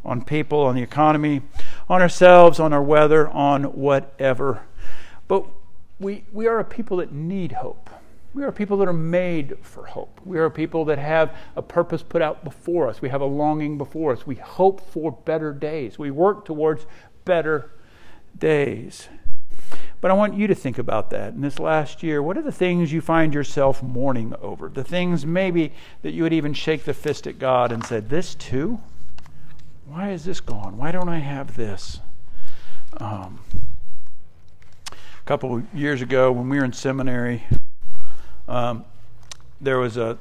on 0.03 0.23
people, 0.23 0.61
on 0.61 0.75
the 0.75 0.81
economy, 0.81 1.43
on 1.87 2.01
ourselves, 2.01 2.59
on 2.59 2.73
our 2.73 2.81
weather, 2.81 3.29
on 3.29 3.65
whatever. 3.65 4.63
But 5.27 5.45
we, 5.99 6.25
we 6.33 6.47
are 6.47 6.59
a 6.59 6.65
people 6.65 6.97
that 6.97 7.11
need 7.11 7.53
hope. 7.53 7.89
We 8.33 8.43
are 8.43 8.51
people 8.51 8.77
that 8.77 8.87
are 8.87 8.93
made 8.93 9.57
for 9.61 9.85
hope. 9.85 10.21
We 10.23 10.39
are 10.39 10.49
people 10.49 10.85
that 10.85 10.97
have 10.97 11.35
a 11.55 11.61
purpose 11.61 12.01
put 12.01 12.21
out 12.21 12.43
before 12.45 12.87
us. 12.87 13.01
We 13.01 13.09
have 13.09 13.21
a 13.21 13.25
longing 13.25 13.77
before 13.77 14.13
us. 14.13 14.25
We 14.25 14.35
hope 14.35 14.89
for 14.89 15.11
better 15.11 15.53
days. 15.53 15.99
We 15.99 16.11
work 16.11 16.45
towards 16.45 16.85
better 17.25 17.71
days. 18.37 19.09
But 19.99 20.11
I 20.11 20.15
want 20.15 20.33
you 20.33 20.47
to 20.47 20.55
think 20.55 20.79
about 20.79 21.09
that 21.11 21.33
in 21.33 21.41
this 21.41 21.59
last 21.59 22.01
year. 22.01 22.23
What 22.23 22.37
are 22.37 22.41
the 22.41 22.51
things 22.51 22.91
you 22.91 23.01
find 23.01 23.33
yourself 23.33 23.83
mourning 23.83 24.33
over? 24.41 24.69
The 24.69 24.83
things 24.83 25.25
maybe 25.25 25.73
that 26.01 26.11
you 26.11 26.23
would 26.23 26.33
even 26.33 26.53
shake 26.53 26.85
the 26.85 26.93
fist 26.93 27.27
at 27.27 27.37
God 27.37 27.71
and 27.71 27.85
said, 27.85 28.09
This 28.09 28.33
too? 28.33 28.79
Why 29.85 30.11
is 30.11 30.23
this 30.23 30.39
gone? 30.39 30.77
Why 30.77 30.91
don't 30.91 31.09
I 31.09 31.19
have 31.19 31.55
this? 31.55 31.99
Um, 32.97 33.41
a 34.91 35.25
couple 35.25 35.61
years 35.73 36.01
ago, 36.01 36.31
when 36.31 36.49
we 36.49 36.57
were 36.57 36.65
in 36.65 36.73
seminary, 36.73 37.43
um, 38.51 38.83
there 39.61 39.79
was 39.79 39.95
a 39.95 40.17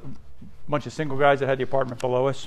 bunch 0.69 0.87
of 0.87 0.93
single 0.93 1.19
guys 1.19 1.41
that 1.41 1.49
had 1.49 1.59
the 1.59 1.65
apartment 1.65 2.01
below 2.01 2.29
us, 2.29 2.47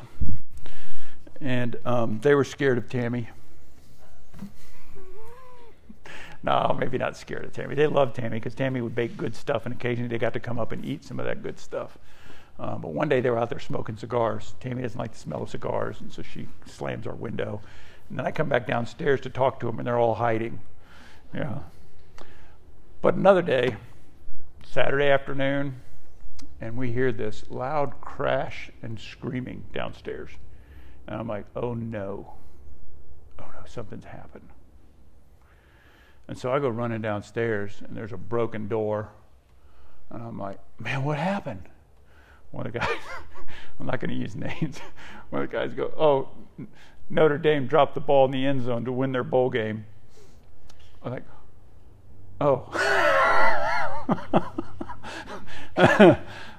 and 1.41 1.75
um, 1.83 2.19
they 2.21 2.33
were 2.33 2.45
scared 2.45 2.77
of 2.77 2.89
Tammy. 2.89 3.27
No, 6.41 6.75
maybe 6.79 6.97
not 6.97 7.17
scared 7.17 7.43
of 7.43 7.51
Tammy. 7.51 7.75
They 7.75 7.87
loved 7.87 8.15
Tammy 8.15 8.37
because 8.37 8.55
Tammy 8.55 8.79
would 8.79 8.95
bake 8.95 9.17
good 9.17 9.35
stuff, 9.35 9.65
and 9.65 9.75
occasionally 9.75 10.07
they 10.07 10.17
got 10.17 10.31
to 10.33 10.39
come 10.39 10.57
up 10.57 10.71
and 10.71 10.85
eat 10.85 11.03
some 11.03 11.19
of 11.19 11.25
that 11.25 11.43
good 11.43 11.59
stuff. 11.59 11.97
Um, 12.59 12.79
but 12.79 12.91
one 12.91 13.09
day 13.09 13.19
they 13.19 13.29
were 13.29 13.39
out 13.39 13.49
there 13.49 13.59
smoking 13.59 13.97
cigars. 13.97 14.53
Tammy 14.61 14.83
doesn't 14.83 14.99
like 14.99 15.11
the 15.11 15.19
smell 15.19 15.43
of 15.43 15.49
cigars, 15.49 15.99
and 15.99 16.11
so 16.13 16.21
she 16.21 16.47
slams 16.65 17.07
our 17.07 17.15
window. 17.15 17.59
And 18.09 18.17
then 18.17 18.25
I 18.25 18.31
come 18.31 18.47
back 18.47 18.67
downstairs 18.67 19.19
to 19.21 19.29
talk 19.29 19.59
to 19.59 19.65
them, 19.65 19.79
and 19.79 19.87
they're 19.87 19.99
all 19.99 20.15
hiding. 20.15 20.61
Yeah. 21.33 21.59
But 23.01 23.15
another 23.15 23.41
day, 23.41 23.75
Saturday 24.63 25.09
afternoon, 25.09 25.81
and 26.61 26.77
we 26.77 26.91
hear 26.91 27.11
this 27.11 27.45
loud 27.49 27.99
crash 28.01 28.71
and 28.81 28.99
screaming 28.99 29.65
downstairs. 29.73 30.31
And 31.07 31.19
I'm 31.19 31.27
like, 31.27 31.45
oh 31.55 31.73
no. 31.73 32.33
Oh 33.39 33.45
no, 33.45 33.65
something's 33.65 34.05
happened. 34.05 34.49
And 36.27 36.37
so 36.37 36.51
I 36.53 36.59
go 36.59 36.69
running 36.69 37.01
downstairs, 37.01 37.81
and 37.85 37.95
there's 37.95 38.13
a 38.13 38.17
broken 38.17 38.67
door. 38.67 39.09
And 40.09 40.23
I'm 40.23 40.39
like, 40.39 40.59
man, 40.79 41.03
what 41.03 41.17
happened? 41.17 41.67
One 42.51 42.67
of 42.67 42.73
the 42.73 42.79
guys, 42.79 42.89
I'm 43.79 43.85
not 43.85 43.99
going 43.99 44.11
to 44.11 44.15
use 44.15 44.35
names. 44.35 44.79
One 45.31 45.41
of 45.41 45.49
the 45.49 45.57
guys 45.57 45.73
go, 45.73 45.91
oh, 45.97 46.29
Notre 47.09 47.39
Dame 47.39 47.65
dropped 47.65 47.95
the 47.95 47.99
ball 47.99 48.25
in 48.25 48.31
the 48.31 48.45
end 48.45 48.63
zone 48.63 48.85
to 48.85 48.91
win 48.91 49.11
their 49.11 49.23
bowl 49.23 49.49
game. 49.49 49.85
I'm 51.01 51.11
like, 51.11 51.25
oh. 52.39 53.09
uh, 55.77 56.15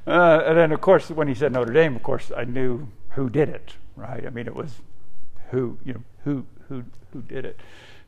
and 0.06 0.58
then, 0.58 0.72
of 0.72 0.80
course, 0.80 1.10
when 1.10 1.28
he 1.28 1.34
said 1.34 1.52
Notre 1.52 1.72
Dame, 1.72 1.96
of 1.96 2.02
course, 2.02 2.30
I 2.36 2.44
knew 2.44 2.88
who 3.10 3.28
did 3.30 3.48
it, 3.48 3.74
right? 3.96 4.26
I 4.26 4.30
mean, 4.30 4.46
it 4.46 4.54
was 4.54 4.76
who, 5.50 5.78
you 5.84 5.94
know, 5.94 6.02
who, 6.24 6.46
who, 6.68 6.84
who 7.12 7.22
did 7.22 7.44
it. 7.44 7.60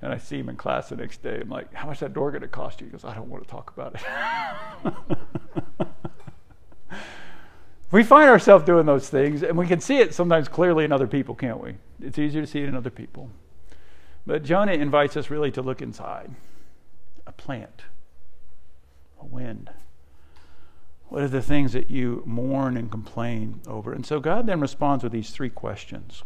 And 0.03 0.13
I 0.13 0.19
see 0.19 0.39
him 0.39 0.49
in 0.49 0.57
class 0.57 0.91
the 0.91 0.97
next 0.97 1.23
day. 1.23 1.39
I'm 1.41 1.49
like, 1.49 1.73
how 1.73 1.87
much 1.87 2.01
that 2.01 2.13
door 2.13 2.31
going 2.31 2.43
to 2.43 2.49
cost 2.49 2.81
you? 2.81 2.87
He 2.87 2.93
goes, 2.93 3.05
I 3.05 3.15
don't 3.15 3.29
want 3.29 3.45
to 3.45 3.49
talk 3.49 3.73
about 3.75 3.95
it. 3.95 5.89
we 7.91 8.03
find 8.03 8.29
ourselves 8.29 8.65
doing 8.65 8.85
those 8.85 9.09
things, 9.09 9.43
and 9.43 9.57
we 9.57 9.67
can 9.67 9.81
see 9.81 9.99
it 9.99 10.13
sometimes 10.15 10.49
clearly 10.49 10.85
in 10.85 10.93
other 10.93 11.07
people, 11.07 11.35
can't 11.35 11.63
we? 11.63 11.77
It's 12.01 12.19
easier 12.19 12.43
to 12.43 12.47
see 12.47 12.61
it 12.61 12.69
in 12.69 12.77
other 12.77 12.91
people. 12.91 13.31
But 14.27 14.43
Jonah 14.43 14.73
invites 14.73 15.17
us 15.17 15.31
really 15.31 15.51
to 15.53 15.63
look 15.63 15.81
inside 15.81 16.31
a 17.27 17.33
plant 17.33 17.83
wind? 19.31 19.71
What 21.09 21.23
are 21.23 21.29
the 21.29 21.43
things 21.43 21.73
that 21.73 21.91
you 21.91 22.23
mourn 22.27 22.77
and 22.77 22.91
complain 22.91 23.61
over? 23.67 23.93
And 23.93 24.05
so 24.05 24.19
God 24.19 24.47
then 24.47 24.61
responds 24.61 25.05
with 25.05 25.13
these 25.13 25.31
three 25.31 25.51
questions. 25.51 26.23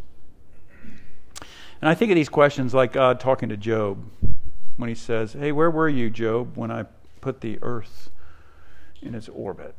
And 1.81 1.89
I 1.89 1.95
think 1.95 2.11
of 2.11 2.15
these 2.15 2.29
questions 2.29 2.75
like 2.75 2.93
God 2.93 3.21
talking 3.21 3.49
to 3.49 3.57
Job 3.57 4.05
when 4.77 4.89
he 4.89 4.95
says, 4.95 5.35
Hey, 5.35 5.53
where 5.53 5.71
were 5.71 5.89
you, 5.89 6.11
Job, 6.11 6.57
when 6.57 6.71
I 6.71 6.85
put 7.21 7.41
the 7.41 7.59
earth 7.63 8.11
in 9.03 9.15
its 9.15 9.29
orbit? 9.29 9.75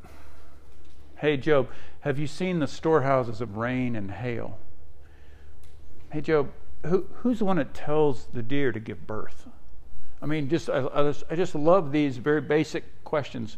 Hey, 1.18 1.38
Job, 1.38 1.70
have 2.02 2.18
you 2.18 2.28
seen 2.28 2.60
the 2.60 2.68
storehouses 2.68 3.42
of 3.42 3.58
rain 3.58 3.96
and 3.96 4.12
hail? 4.12 4.58
Hey, 6.12 6.22
Job, 6.22 6.52
who, 6.86 7.06
who's 7.18 7.40
the 7.40 7.46
one 7.46 7.58
that 7.58 7.74
tells 7.74 8.26
the 8.34 8.42
deer 8.42 8.72
to 8.72 8.80
give 8.80 9.06
birth? 9.06 9.48
I 10.22 10.26
mean, 10.26 10.50
just 10.50 10.70
I, 10.70 10.88
I 11.30 11.36
just 11.36 11.56
love 11.56 11.92
these 11.92 12.18
very 12.18 12.42
basic 12.42 13.04
questions. 13.04 13.58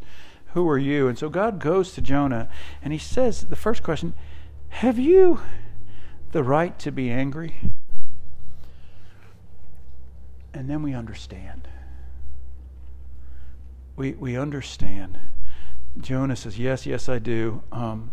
Who 0.54 0.68
are 0.68 0.78
you? 0.78 1.08
And 1.08 1.18
so 1.18 1.28
God 1.28 1.58
goes 1.58 1.92
to 1.92 2.00
Jonah 2.00 2.48
and 2.82 2.92
he 2.92 2.98
says, 2.98 3.42
the 3.44 3.56
first 3.56 3.82
question, 3.82 4.14
have 4.68 4.98
you 4.98 5.40
the 6.32 6.42
right 6.42 6.78
to 6.78 6.90
be 6.90 7.10
angry? 7.10 7.56
And 10.52 10.70
then 10.70 10.82
we 10.82 10.94
understand. 10.94 11.68
We, 13.96 14.12
we 14.12 14.36
understand. 14.36 15.18
Jonah 15.98 16.36
says, 16.36 16.58
Yes, 16.58 16.86
yes, 16.86 17.08
I 17.08 17.18
do. 17.18 17.62
Um, 17.70 18.10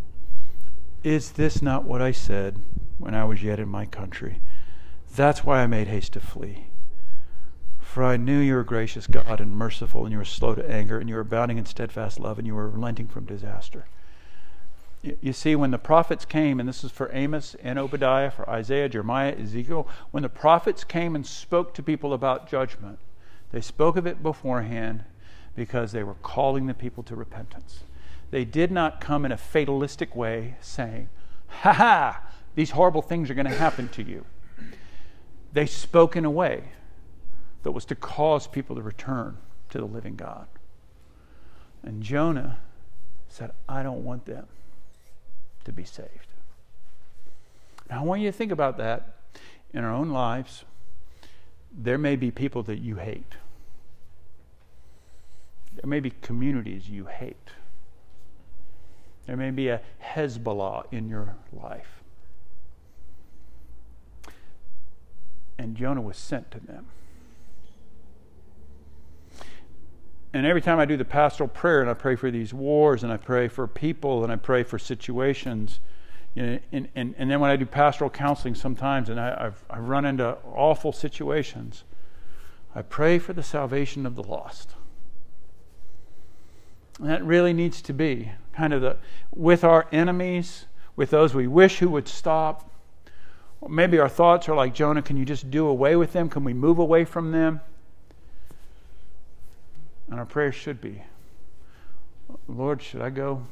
is 1.04 1.32
this 1.32 1.62
not 1.62 1.84
what 1.84 2.02
I 2.02 2.12
said 2.12 2.60
when 2.98 3.16
I 3.16 3.24
was 3.24 3.42
yet 3.42 3.60
in 3.60 3.70
my 3.70 3.86
country? 3.86 4.42
That's 5.16 5.44
why 5.44 5.62
I 5.62 5.68
made 5.68 5.88
haste 5.88 6.14
to 6.14 6.20
flee. 6.20 6.71
For 7.92 8.06
I 8.06 8.16
knew 8.16 8.40
you 8.40 8.56
were 8.56 8.64
gracious 8.64 9.06
God 9.06 9.42
and 9.42 9.54
merciful, 9.54 10.06
and 10.06 10.14
you 10.14 10.18
were 10.18 10.24
slow 10.24 10.56
to 10.56 10.72
anger, 10.72 10.98
and 10.98 11.10
you 11.10 11.16
were 11.16 11.22
abounding 11.22 11.58
in 11.58 11.66
steadfast 11.66 12.22
love, 12.22 12.38
and 12.38 12.48
you 12.48 12.56
were 12.56 12.70
relenting 12.70 13.10
from 13.10 13.26
disaster. 13.26 13.84
You 15.04 15.34
see, 15.34 15.58
when 15.58 15.72
the 15.72 15.78
prophets 15.78 16.24
came, 16.24 16.62
and 16.62 16.70
this 16.70 16.86
is 16.86 16.92
for 16.92 17.10
Amos 17.12 17.54
and 17.62 17.78
Obadiah, 17.78 18.32
for 18.32 18.50
Isaiah, 18.50 18.88
Jeremiah, 18.88 19.36
Ezekiel, 19.38 19.90
when 20.12 20.24
the 20.24 20.30
prophets 20.30 20.86
came 20.86 21.16
and 21.16 21.28
spoke 21.28 21.74
to 21.74 21.84
people 21.84 22.14
about 22.14 22.50
judgment, 22.50 22.98
they 23.52 23.60
spoke 23.60 23.98
of 23.98 24.08
it 24.08 24.24
beforehand 24.24 25.04
because 25.54 25.92
they 25.92 26.04
were 26.04 26.16
calling 26.24 26.68
the 26.68 26.74
people 26.74 27.04
to 27.04 27.16
repentance. 27.18 27.84
They 28.30 28.46
did 28.46 28.72
not 28.72 29.02
come 29.02 29.26
in 29.26 29.34
a 29.34 29.38
fatalistic 29.38 30.16
way 30.16 30.56
saying, 30.62 31.10
Ha 31.48 31.74
ha, 31.74 32.22
these 32.56 32.72
horrible 32.72 33.02
things 33.02 33.30
are 33.30 33.34
going 33.36 33.52
to 33.52 33.54
happen 33.54 33.90
to 33.90 34.02
you. 34.02 34.24
They 35.52 35.66
spoke 35.66 36.16
in 36.16 36.24
a 36.24 36.32
way 36.32 36.70
that 37.64 37.72
was 37.72 37.86
to 37.86 37.96
cause 37.96 38.48
people 38.48 38.76
to 38.76 38.82
return 38.82 39.38
to 39.70 39.78
the 39.78 39.86
living 39.86 40.16
God. 40.16 40.48
And 41.84 42.04
Jonah 42.04 42.60
said, 43.28 43.52
I 43.68 43.84
don't 43.84 44.04
want 44.04 44.26
them. 44.26 44.48
to 45.64 45.72
be 45.72 45.84
saved. 45.84 46.28
Now, 47.90 48.02
I 48.02 48.04
want 48.04 48.22
you 48.22 48.28
to 48.32 48.38
think 48.38 48.52
about 48.52 48.78
that 48.78 49.16
in 49.74 49.84
our 49.84 49.94
own 49.94 50.10
lives. 50.10 50.64
There 51.72 51.98
may 51.98 52.16
be 52.16 52.32
people 52.32 52.64
that 52.64 52.80
you 52.80 52.96
hate. 52.96 53.36
There 55.76 55.88
may 55.88 56.00
be 56.00 56.10
communities 56.10 56.90
you 56.90 57.06
hate. 57.06 57.52
There 59.26 59.38
may 59.38 59.52
be 59.52 59.70
a 59.70 59.82
Hezbollah 60.04 60.86
in 60.92 61.10
your 61.10 61.36
life. 61.54 62.02
And 65.58 65.76
Jonah 65.76 66.02
was 66.02 66.18
sent 66.18 66.52
to 66.52 66.60
them. 66.60 66.88
And 70.34 70.46
every 70.46 70.62
time 70.62 70.80
I 70.80 70.86
do 70.86 70.96
the 70.96 71.06
pastoral 71.06 71.50
prayer 71.50 71.82
and 71.82 71.90
I 71.90 71.94
pray 71.94 72.16
for 72.16 72.32
these 72.32 72.54
wars 72.54 73.04
and 73.04 73.12
I 73.12 73.18
pray 73.18 73.48
for 73.48 73.68
people 73.68 74.24
and 74.24 74.32
I 74.32 74.38
pray 74.38 74.64
for 74.64 74.80
situations, 74.80 75.82
you 76.34 76.44
know, 76.44 76.60
and, 76.72 76.88
and, 76.96 77.16
and 77.18 77.30
then 77.30 77.40
when 77.42 77.52
I 77.52 77.58
do 77.58 77.66
pastoral 77.66 78.10
counseling 78.10 78.56
sometimes 78.56 79.10
and 79.10 79.20
I, 79.20 79.48
I've, 79.48 79.64
I 79.70 79.80
run 79.80 80.06
into 80.06 80.38
awful 80.46 80.94
situations, 80.94 81.84
I 82.74 82.82
pray 82.82 83.20
for 83.20 83.34
the 83.34 83.44
salvation 83.44 84.06
of 84.06 84.16
the 84.16 84.24
lost. 84.24 84.76
And 87.00 87.10
that 87.10 87.24
really 87.26 87.52
needs 87.52 87.82
to 87.82 87.94
be 87.94 88.32
kind 88.54 88.74
of 88.74 88.82
the 88.82 88.98
with 89.36 89.64
our 89.64 89.88
enemies, 89.92 90.66
with 90.96 91.10
those 91.10 91.34
we 91.34 91.48
wish 91.48 91.80
who 91.80 91.90
would 91.90 92.08
stop. 92.08 92.70
Maybe 93.68 94.00
our 94.00 94.10
thoughts 94.10 94.48
are 94.48 94.56
like 94.56 94.74
Jonah, 94.74 95.02
can 95.02 95.18
you 95.18 95.26
just 95.26 95.52
do 95.52 95.68
away 95.68 95.96
with 95.96 96.14
them? 96.14 96.30
Can 96.30 96.44
we 96.44 96.54
move 96.54 96.80
away 96.80 97.04
from 97.04 97.32
them? 97.32 97.62
And 100.12 100.20
our 100.20 100.26
prayer 100.26 100.52
should 100.52 100.82
be 100.82 101.04
Lord, 102.48 102.82
should 102.82 103.02
I 103.02 103.10
go? 103.10 103.46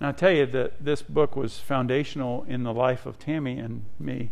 Now, 0.00 0.10
I 0.10 0.12
tell 0.12 0.30
you 0.30 0.46
that 0.46 0.84
this 0.84 1.02
book 1.02 1.36
was 1.36 1.58
foundational 1.58 2.44
in 2.46 2.62
the 2.62 2.72
life 2.72 3.06
of 3.06 3.18
Tammy 3.18 3.58
and 3.58 3.84
me. 3.98 4.30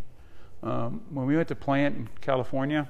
Um, 0.62 1.02
when 1.10 1.26
we 1.26 1.36
went 1.36 1.48
to 1.48 1.54
plant 1.54 1.96
in 1.96 2.08
California, 2.20 2.88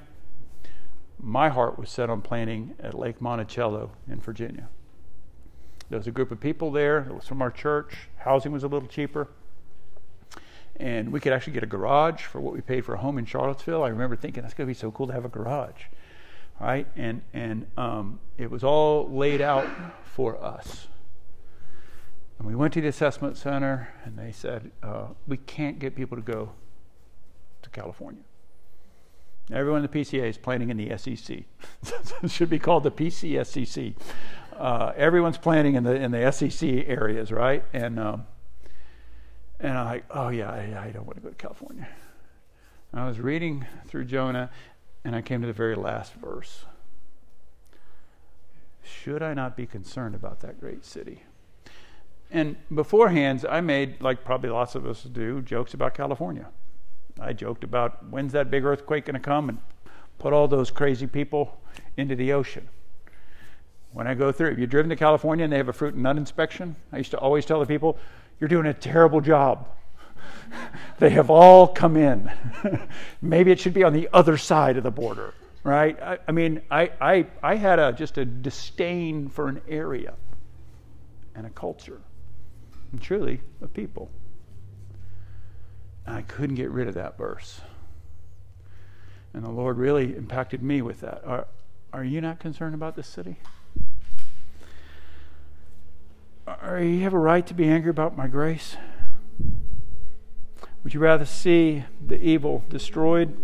my 1.19 1.49
heart 1.49 1.79
was 1.79 1.89
set 1.89 2.09
on 2.09 2.21
planting 2.21 2.75
at 2.81 2.93
Lake 2.93 3.21
Monticello 3.21 3.91
in 4.09 4.19
Virginia. 4.19 4.67
There 5.89 5.97
was 5.99 6.07
a 6.07 6.11
group 6.11 6.31
of 6.31 6.39
people 6.39 6.71
there. 6.71 6.99
It 6.99 7.13
was 7.13 7.27
from 7.27 7.41
our 7.41 7.51
church. 7.51 8.09
Housing 8.17 8.51
was 8.51 8.63
a 8.63 8.67
little 8.67 8.87
cheaper. 8.87 9.29
And 10.77 11.11
we 11.11 11.21
could 11.21 11.31
actually 11.31 11.53
get 11.53 11.63
a 11.63 11.67
garage 11.67 12.23
for 12.23 12.41
what 12.41 12.53
we 12.53 12.61
paid 12.61 12.83
for 12.85 12.95
a 12.95 12.97
home 12.97 13.17
in 13.17 13.25
Charlottesville. 13.25 13.83
I 13.83 13.89
remember 13.89 14.15
thinking, 14.17 14.43
that's 14.43 14.53
going 14.53 14.67
to 14.67 14.73
be 14.73 14.77
so 14.77 14.91
cool 14.91 15.07
to 15.07 15.13
have 15.13 15.25
a 15.25 15.29
garage 15.29 15.83
right? 16.59 16.87
And 16.95 17.21
and 17.33 17.67
um, 17.77 18.19
it 18.37 18.49
was 18.49 18.63
all 18.63 19.09
laid 19.09 19.41
out 19.41 19.67
for 20.03 20.41
us. 20.43 20.87
And 22.37 22.47
we 22.47 22.55
went 22.55 22.73
to 22.73 22.81
the 22.81 22.87
assessment 22.87 23.37
center, 23.37 23.93
and 24.03 24.17
they 24.17 24.31
said 24.31 24.71
uh, 24.83 25.07
we 25.27 25.37
can't 25.37 25.79
get 25.79 25.95
people 25.95 26.17
to 26.17 26.23
go 26.23 26.51
to 27.61 27.69
California. 27.69 28.23
Everyone 29.51 29.83
in 29.83 29.89
the 29.89 29.99
PCA 29.99 30.27
is 30.27 30.37
planning 30.37 30.69
in 30.69 30.77
the 30.77 30.97
SEC. 30.97 31.43
it 32.23 32.31
should 32.31 32.49
be 32.49 32.59
called 32.59 32.83
the 32.83 32.91
PCSCC. 32.91 33.95
Uh, 34.57 34.91
everyone's 34.95 35.37
planning 35.37 35.75
in 35.75 35.83
the 35.83 35.93
in 35.93 36.11
the 36.11 36.31
SEC 36.31 36.67
areas, 36.87 37.31
right? 37.31 37.63
And 37.73 37.99
um, 37.99 38.25
and 39.59 39.77
I'm 39.77 39.85
like, 39.85 40.05
oh 40.09 40.29
yeah, 40.29 40.49
I, 40.49 40.87
I 40.87 40.91
don't 40.91 41.05
want 41.05 41.17
to 41.17 41.21
go 41.21 41.29
to 41.29 41.35
California. 41.35 41.87
I 42.93 43.07
was 43.07 43.19
reading 43.19 43.65
through 43.87 44.05
Jonah, 44.05 44.49
and 45.05 45.15
I 45.15 45.21
came 45.21 45.39
to 45.41 45.47
the 45.47 45.53
very 45.53 45.75
last 45.75 46.13
verse. 46.15 46.65
Should 48.83 49.21
I 49.21 49.35
not 49.35 49.55
be 49.55 49.67
concerned 49.67 50.15
about 50.15 50.39
that 50.41 50.59
great 50.59 50.83
city? 50.83 51.23
And 52.31 52.55
beforehand, 52.73 53.45
I 53.47 53.61
made, 53.61 54.01
like 54.01 54.25
probably 54.25 54.49
lots 54.49 54.73
of 54.73 54.85
us 54.85 55.03
do, 55.03 55.43
jokes 55.43 55.75
about 55.75 55.93
California. 55.93 56.47
I 57.21 57.33
joked 57.33 57.63
about 57.63 58.09
when's 58.09 58.33
that 58.33 58.49
big 58.49 58.65
earthquake 58.65 59.05
going 59.05 59.13
to 59.13 59.19
come 59.19 59.47
and 59.47 59.59
put 60.17 60.33
all 60.33 60.47
those 60.47 60.71
crazy 60.71 61.05
people 61.05 61.61
into 61.95 62.15
the 62.15 62.33
ocean. 62.33 62.67
When 63.93 64.07
I 64.07 64.15
go 64.15 64.31
through, 64.31 64.51
if 64.51 64.59
you've 64.59 64.71
driven 64.71 64.89
to 64.89 64.95
California 64.95 65.43
and 65.43 65.53
they 65.53 65.57
have 65.57 65.69
a 65.69 65.73
fruit 65.73 65.93
and 65.93 66.03
nut 66.03 66.17
inspection, 66.17 66.75
I 66.91 66.97
used 66.97 67.11
to 67.11 67.19
always 67.19 67.45
tell 67.45 67.59
the 67.59 67.65
people, 67.67 67.97
you're 68.39 68.47
doing 68.47 68.65
a 68.65 68.73
terrible 68.73 69.21
job. 69.21 69.69
they 70.99 71.09
have 71.11 71.29
all 71.29 71.67
come 71.67 71.97
in. 71.97 72.31
Maybe 73.21 73.51
it 73.51 73.59
should 73.59 73.73
be 73.73 73.83
on 73.83 73.93
the 73.93 74.09
other 74.13 74.37
side 74.37 74.77
of 74.77 74.83
the 74.83 74.91
border, 74.91 75.33
right? 75.63 76.01
I, 76.01 76.19
I 76.27 76.31
mean, 76.31 76.61
I, 76.69 76.91
I, 76.99 77.25
I 77.43 77.55
had 77.55 77.79
a, 77.79 77.93
just 77.93 78.17
a 78.17 78.25
disdain 78.25 79.29
for 79.29 79.47
an 79.47 79.61
area 79.67 80.13
and 81.35 81.45
a 81.45 81.49
culture, 81.49 82.01
and 82.91 83.01
truly 83.01 83.41
a 83.61 83.67
people. 83.67 84.09
I 86.07 86.21
couldn't 86.21 86.55
get 86.55 86.69
rid 86.69 86.87
of 86.87 86.93
that 86.93 87.17
verse. 87.17 87.61
And 89.33 89.43
the 89.43 89.49
Lord 89.49 89.77
really 89.77 90.15
impacted 90.15 90.63
me 90.63 90.81
with 90.81 91.01
that. 91.01 91.21
Are, 91.25 91.47
are 91.91 92.03
you 92.03 92.21
not 92.21 92.39
concerned 92.39 92.75
about 92.75 92.95
this 92.95 93.07
city? 93.07 93.37
Are 96.47 96.79
you 96.79 97.01
have 97.01 97.13
a 97.13 97.19
right 97.19 97.45
to 97.47 97.53
be 97.53 97.67
angry 97.67 97.89
about 97.89 98.15
my 98.15 98.27
grace? 98.27 98.77
Would 100.85 100.93
you 100.93 100.99
rather 100.99 101.25
see 101.25 101.83
the 102.05 102.21
evil 102.21 102.63
destroyed 102.69 103.35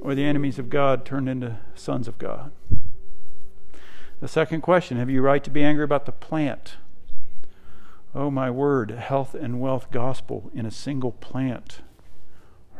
or 0.00 0.14
the 0.14 0.24
enemies 0.24 0.58
of 0.58 0.70
God 0.70 1.04
turned 1.04 1.28
into 1.28 1.58
sons 1.74 2.08
of 2.08 2.16
God? 2.16 2.52
The 4.20 4.26
second 4.26 4.62
question 4.62 4.96
Have 4.96 5.10
you 5.10 5.20
right 5.20 5.44
to 5.44 5.50
be 5.50 5.62
angry 5.62 5.84
about 5.84 6.06
the 6.06 6.12
plant? 6.12 6.76
Oh, 8.14 8.30
my 8.30 8.50
word, 8.50 8.92
health 8.92 9.34
and 9.34 9.60
wealth 9.60 9.90
gospel 9.90 10.50
in 10.54 10.64
a 10.64 10.70
single 10.70 11.12
plant. 11.12 11.80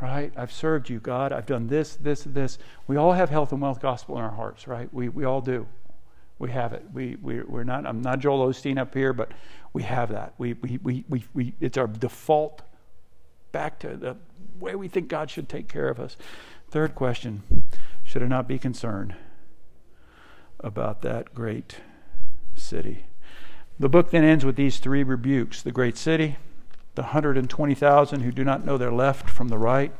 Right? 0.00 0.32
I've 0.34 0.50
served 0.50 0.88
you, 0.88 0.98
God. 0.98 1.30
I've 1.30 1.44
done 1.44 1.66
this, 1.66 1.94
this, 1.94 2.22
this. 2.22 2.56
We 2.86 2.96
all 2.96 3.12
have 3.12 3.28
health 3.28 3.52
and 3.52 3.60
wealth 3.60 3.82
gospel 3.82 4.16
in 4.16 4.24
our 4.24 4.34
hearts, 4.34 4.66
right? 4.66 4.88
We, 4.94 5.10
we 5.10 5.26
all 5.26 5.42
do. 5.42 5.66
We 6.38 6.52
have 6.52 6.72
it. 6.72 6.86
We, 6.90 7.16
we, 7.16 7.42
we're 7.42 7.64
not, 7.64 7.84
I'm 7.84 8.00
not 8.00 8.18
Joel 8.18 8.48
Osteen 8.48 8.78
up 8.78 8.94
here, 8.94 9.12
but 9.12 9.32
we 9.74 9.82
have 9.82 10.08
that. 10.08 10.32
We, 10.38 10.54
we, 10.54 10.78
we, 10.82 11.04
we, 11.10 11.24
we, 11.34 11.54
it's 11.60 11.76
our 11.76 11.86
default 11.86 12.62
back 13.52 13.78
to 13.80 13.96
the 13.96 14.16
way 14.58 14.74
we 14.74 14.88
think 14.88 15.08
God 15.08 15.30
should 15.30 15.48
take 15.48 15.68
care 15.68 15.88
of 15.88 16.00
us. 16.00 16.16
Third 16.70 16.94
question 16.94 17.42
Should 18.04 18.22
I 18.22 18.26
not 18.26 18.48
be 18.48 18.58
concerned 18.58 19.14
about 20.60 21.02
that 21.02 21.34
great 21.34 21.76
city? 22.54 23.06
The 23.78 23.88
book 23.88 24.10
then 24.10 24.24
ends 24.24 24.44
with 24.44 24.56
these 24.56 24.78
three 24.78 25.02
rebukes 25.02 25.62
the 25.62 25.72
great 25.72 25.98
city, 25.98 26.36
the 26.94 27.02
120,000 27.02 28.20
who 28.20 28.32
do 28.32 28.42
not 28.42 28.64
know 28.64 28.78
their 28.78 28.92
left 28.92 29.28
from 29.28 29.48
the 29.48 29.58
right. 29.58 29.92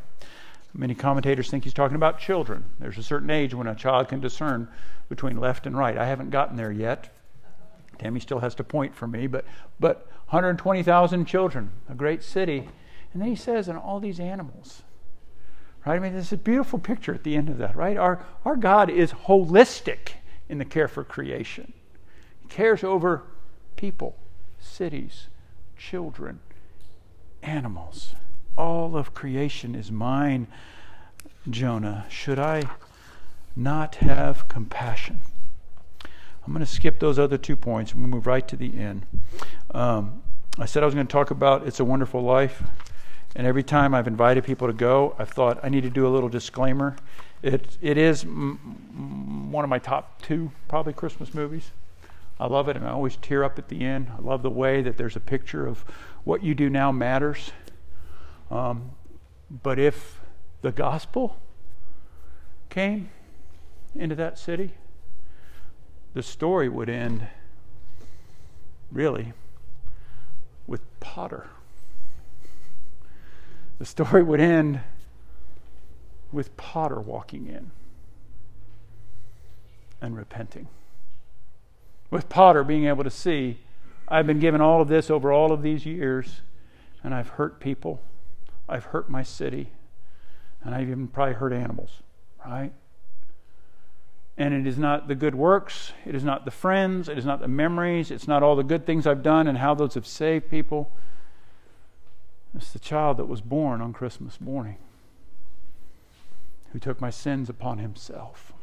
Many 0.73 0.95
commentators 0.95 1.51
think 1.51 1.65
he's 1.65 1.73
talking 1.73 1.97
about 1.97 2.19
children. 2.19 2.65
There's 2.79 2.99
a 2.99 3.03
certain 3.03 3.31
age 3.31 3.55
when 3.55 3.67
a 3.67 3.75
child 3.75 4.09
can 4.09 4.21
discern 4.21 4.69
between 5.09 5.39
left 5.39 5.67
and 5.67 5.77
right. 5.77 5.97
I 5.97 6.07
haven't 6.07 6.31
gotten 6.31 6.57
there 6.57 6.73
yet. 6.73 7.13
Tammy 7.99 8.21
still 8.21 8.41
has 8.41 8.55
to 8.57 8.65
point 8.65 8.95
for 8.95 9.07
me, 9.07 9.27
but, 9.27 9.45
but 9.81 10.07
120,000 10.29 11.25
children, 11.25 11.71
a 11.89 11.95
great 11.95 12.23
city. 12.23 12.69
And 13.12 13.23
then 13.23 13.29
he 13.29 13.37
says, 13.37 13.69
and 13.69 13.79
all 13.79 14.01
these 14.01 14.21
animals. 14.21 14.83
Right? 15.87 15.97
I 15.97 15.99
mean, 15.99 16.12
there's 16.12 16.33
a 16.33 16.37
beautiful 16.37 16.79
picture 16.79 17.14
at 17.14 17.23
the 17.23 17.37
end 17.37 17.49
of 17.49 17.59
that, 17.59 17.77
right? 17.77 17.97
Our, 17.97 18.25
our 18.45 18.57
God 18.57 18.90
is 18.90 19.12
holistic 19.12 20.14
in 20.49 20.59
the 20.59 20.64
care 20.64 20.88
for 20.88 21.05
creation. 21.05 21.73
He 22.40 22.49
cares 22.49 22.83
over 22.83 23.23
people, 23.77 24.16
cities, 24.59 25.29
children, 25.77 26.40
animals. 27.42 28.14
All 28.59 28.97
of 28.97 29.14
creation 29.14 29.75
is 29.75 29.92
mine, 29.92 30.49
Jonah. 31.49 32.07
Should 32.09 32.38
I 32.38 32.64
not 33.55 33.97
have 33.97 34.49
compassion? 34.49 35.21
I'm 36.47 36.53
going 36.53 36.64
to 36.64 36.71
skip 36.71 37.01
those 37.01 37.19
other 37.19 37.38
two 37.38 37.57
points 37.57 37.92
and 37.92 38.01
we'll 38.01 38.11
move 38.11 38.27
right 38.27 38.47
to 38.49 38.57
the 38.57 38.77
end. 38.79 39.07
Um, 39.73 40.23
I 40.59 40.64
said 40.64 40.83
I 40.83 40.87
was 40.87 40.95
going 40.95 41.07
to 41.07 41.12
talk 41.12 41.31
about 41.31 41.66
It's 41.66 41.81
a 41.81 41.85
Wonderful 41.85 42.23
Life. 42.23 42.62
And 43.37 43.46
every 43.46 43.62
time 43.62 43.94
I've 43.94 44.07
invited 44.07 44.44
people 44.44 44.66
to 44.66 44.72
go, 44.72 45.14
I've 45.18 45.29
thought 45.29 45.61
I 45.62 45.68
need 45.68 45.83
to 45.83 45.90
do 45.90 46.07
a 46.07 46.09
little 46.09 46.31
disclaimer. 46.31 46.96
It, 47.42 47.77
it 47.83 47.99
is 47.99 48.25
m- 48.25 49.53
one 49.53 49.62
of 49.62 49.68
my 49.68 49.79
top 49.79 50.22
two, 50.22 50.51
probably, 50.68 50.94
Christmas 50.94 51.35
movies. 51.35 51.70
I 52.40 52.46
love 52.46 52.71
it, 52.71 52.77
and 52.77 52.87
I 52.87 52.92
always 52.92 53.17
tear 53.17 53.44
up 53.44 53.58
at 53.58 53.69
the 53.69 53.85
end. 53.85 54.11
I 54.17 54.23
love 54.23 54.42
the 54.42 54.50
way 54.50 54.81
that 54.81 54.96
there's 54.96 55.17
a 55.17 55.21
picture 55.21 55.67
of 55.67 55.85
what 56.25 56.42
you 56.42 56.54
do 56.54 56.71
now 56.71 56.90
matters. 56.90 57.52
Um, 58.50 58.92
but 59.50 59.79
if 59.79 60.19
the 60.63 60.73
gospel 60.73 61.37
came 62.71 63.11
into 63.94 64.15
that 64.15 64.38
city, 64.38 64.73
the 66.15 66.23
story 66.23 66.71
would 66.71 66.88
end 66.88 67.29
really 68.90 69.35
with 70.67 70.81
Potter 71.00 71.50
the 73.79 73.85
story 73.85 74.22
would 74.22 74.40
end 74.40 74.81
with 76.33 76.56
Potter 76.56 77.00
walking 77.00 77.46
in 77.46 77.70
and 80.00 80.16
repenting. 80.16 80.68
With 82.10 82.29
Potter 82.29 82.62
being 82.64 82.87
able 82.87 83.04
to 83.04 83.10
see 83.10 83.58
I've 84.08 84.27
been 84.27 84.38
given 84.38 84.60
all 84.60 84.81
of 84.81 84.88
this 84.88 85.10
over 85.10 85.33
all 85.33 85.52
of 85.52 85.62
these 85.62 85.85
years, 85.85 86.42
and 87.02 87.14
I've 87.14 87.31
hurt 87.31 87.58
people. 87.58 88.00
I've 88.68 88.85
hurt 88.85 89.10
my 89.10 89.22
city, 89.22 89.70
and 90.62 90.74
I've 90.74 90.88
even 90.88 91.08
probably 91.08 91.35
hurt 91.35 91.52
animals, 91.52 92.02
right? 92.44 92.72
And 94.38 94.54
it 94.54 94.66
is 94.66 94.79
not 94.79 95.08
the 95.08 95.14
good 95.14 95.35
works, 95.35 95.92
it 96.04 96.14
is 96.14 96.22
not 96.22 96.44
the 96.44 96.50
friends, 96.50 97.08
it 97.08 97.18
is 97.18 97.24
not 97.24 97.40
the 97.40 97.48
memories, 97.48 98.10
it's 98.10 98.29
not 98.29 98.42
all 98.42 98.54
the 98.54 98.62
good 98.62 98.87
things 98.87 99.06
I've 99.06 99.22
done 99.22 99.48
and 99.48 99.58
how 99.58 99.74
those 99.74 99.94
have 99.94 100.06
saved 100.06 100.50
people. 100.50 100.92
It's 102.57 102.73
the 102.73 102.79
child 102.79 103.19
that 103.19 103.27
was 103.27 103.42
born 103.42 103.83
on 103.83 103.92
Christmas 103.92 104.40
morning 104.40 104.79
who 106.73 106.79
took 106.79 107.00
my 107.00 107.11
sins 107.11 107.50
upon 107.50 107.79
himself. 107.79 108.54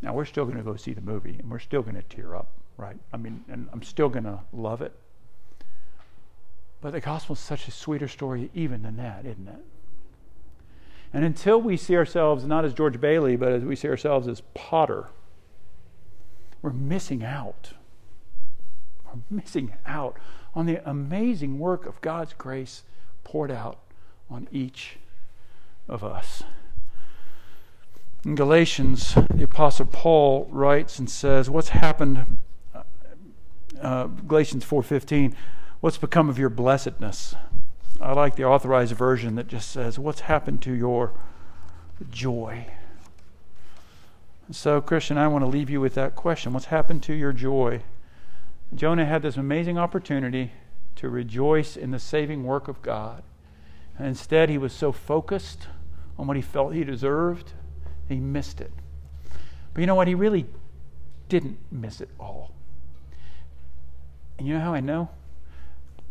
Now, 0.00 0.14
we're 0.14 0.24
still 0.24 0.44
going 0.44 0.56
to 0.56 0.62
go 0.62 0.76
see 0.76 0.92
the 0.92 1.00
movie 1.00 1.36
and 1.38 1.50
we're 1.50 1.58
still 1.58 1.82
going 1.82 1.96
to 1.96 2.02
tear 2.02 2.36
up, 2.36 2.52
right? 2.76 2.96
I 3.12 3.16
mean, 3.16 3.44
and 3.48 3.68
I'm 3.72 3.82
still 3.82 4.08
going 4.08 4.24
to 4.24 4.40
love 4.52 4.82
it. 4.82 4.92
But 6.80 6.92
the 6.92 7.00
gospel 7.00 7.34
is 7.34 7.40
such 7.40 7.66
a 7.66 7.70
sweeter 7.72 8.08
story, 8.08 8.50
even 8.54 8.82
than 8.82 8.96
that, 8.98 9.24
isn't 9.26 9.48
it? 9.48 9.64
And 11.12 11.24
until 11.24 11.60
we 11.60 11.76
see 11.76 11.96
ourselves 11.96 12.44
not 12.44 12.64
as 12.64 12.74
George 12.74 13.00
Bailey, 13.00 13.36
but 13.36 13.52
as 13.52 13.64
we 13.64 13.74
see 13.74 13.88
ourselves 13.88 14.28
as 14.28 14.42
Potter, 14.52 15.08
we're 16.60 16.72
missing 16.72 17.24
out. 17.24 17.72
Missing 19.30 19.72
out 19.86 20.18
on 20.54 20.66
the 20.66 20.88
amazing 20.88 21.58
work 21.58 21.86
of 21.86 22.00
God's 22.00 22.34
grace 22.34 22.82
poured 23.24 23.50
out 23.50 23.78
on 24.30 24.48
each 24.52 24.98
of 25.88 26.04
us. 26.04 26.42
In 28.24 28.34
Galatians, 28.34 29.14
the 29.34 29.44
Apostle 29.44 29.86
Paul 29.86 30.48
writes 30.50 30.98
and 30.98 31.10
says, 31.10 31.50
What's 31.50 31.70
happened? 31.70 32.38
Uh 33.80 34.06
Galatians 34.06 34.64
4:15, 34.64 35.34
what's 35.80 35.98
become 35.98 36.30
of 36.30 36.38
your 36.38 36.48
blessedness? 36.48 37.34
I 38.00 38.12
like 38.12 38.36
the 38.36 38.44
authorized 38.44 38.94
version 38.94 39.34
that 39.34 39.46
just 39.46 39.70
says, 39.70 39.98
What's 39.98 40.20
happened 40.20 40.62
to 40.62 40.72
your 40.72 41.12
joy? 42.10 42.66
So, 44.50 44.80
Christian, 44.80 45.16
I 45.16 45.28
want 45.28 45.42
to 45.42 45.48
leave 45.48 45.70
you 45.70 45.80
with 45.80 45.94
that 45.94 46.14
question 46.14 46.52
What's 46.52 46.66
happened 46.66 47.02
to 47.04 47.14
your 47.14 47.32
joy? 47.32 47.82
Jonah 48.74 49.04
had 49.04 49.22
this 49.22 49.36
amazing 49.36 49.78
opportunity 49.78 50.52
to 50.96 51.08
rejoice 51.08 51.76
in 51.76 51.90
the 51.90 51.98
saving 51.98 52.44
work 52.44 52.68
of 52.68 52.82
God. 52.82 53.22
And 53.98 54.06
instead, 54.06 54.48
he 54.48 54.58
was 54.58 54.72
so 54.72 54.92
focused 54.92 55.68
on 56.18 56.26
what 56.26 56.36
he 56.36 56.42
felt 56.42 56.74
he 56.74 56.84
deserved, 56.84 57.52
he 58.08 58.16
missed 58.16 58.60
it. 58.60 58.72
But 59.72 59.80
you 59.80 59.86
know 59.86 59.94
what? 59.94 60.08
He 60.08 60.14
really 60.14 60.46
didn't 61.28 61.58
miss 61.70 62.00
it 62.00 62.08
all. 62.18 62.52
And 64.38 64.46
you 64.46 64.54
know 64.54 64.60
how 64.60 64.74
I 64.74 64.80
know? 64.80 65.10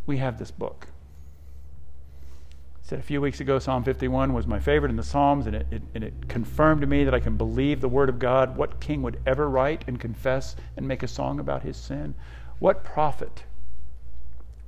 We 0.05 0.17
have 0.17 0.37
this 0.37 0.51
book 0.51 0.87
said 2.93 2.99
a 2.99 3.03
few 3.03 3.21
weeks 3.21 3.39
ago 3.39 3.59
Psalm 3.59 3.83
51 3.83 4.33
was 4.33 4.45
my 4.45 4.59
favorite 4.59 4.89
in 4.89 4.97
the 4.97 5.03
Psalms, 5.03 5.47
and 5.47 5.55
it, 5.55 5.65
it, 5.71 5.81
and 5.95 6.03
it 6.03 6.27
confirmed 6.27 6.81
to 6.81 6.87
me 6.87 7.05
that 7.05 7.13
I 7.13 7.19
can 7.19 7.37
believe 7.37 7.79
the 7.79 7.87
Word 7.87 8.09
of 8.09 8.19
God. 8.19 8.57
What 8.57 8.81
king 8.81 9.01
would 9.01 9.21
ever 9.25 9.49
write 9.49 9.85
and 9.87 9.99
confess 9.99 10.55
and 10.75 10.87
make 10.87 11.01
a 11.01 11.07
song 11.07 11.39
about 11.39 11.63
his 11.63 11.77
sin? 11.77 12.13
What 12.63 12.85
prophet 12.85 13.43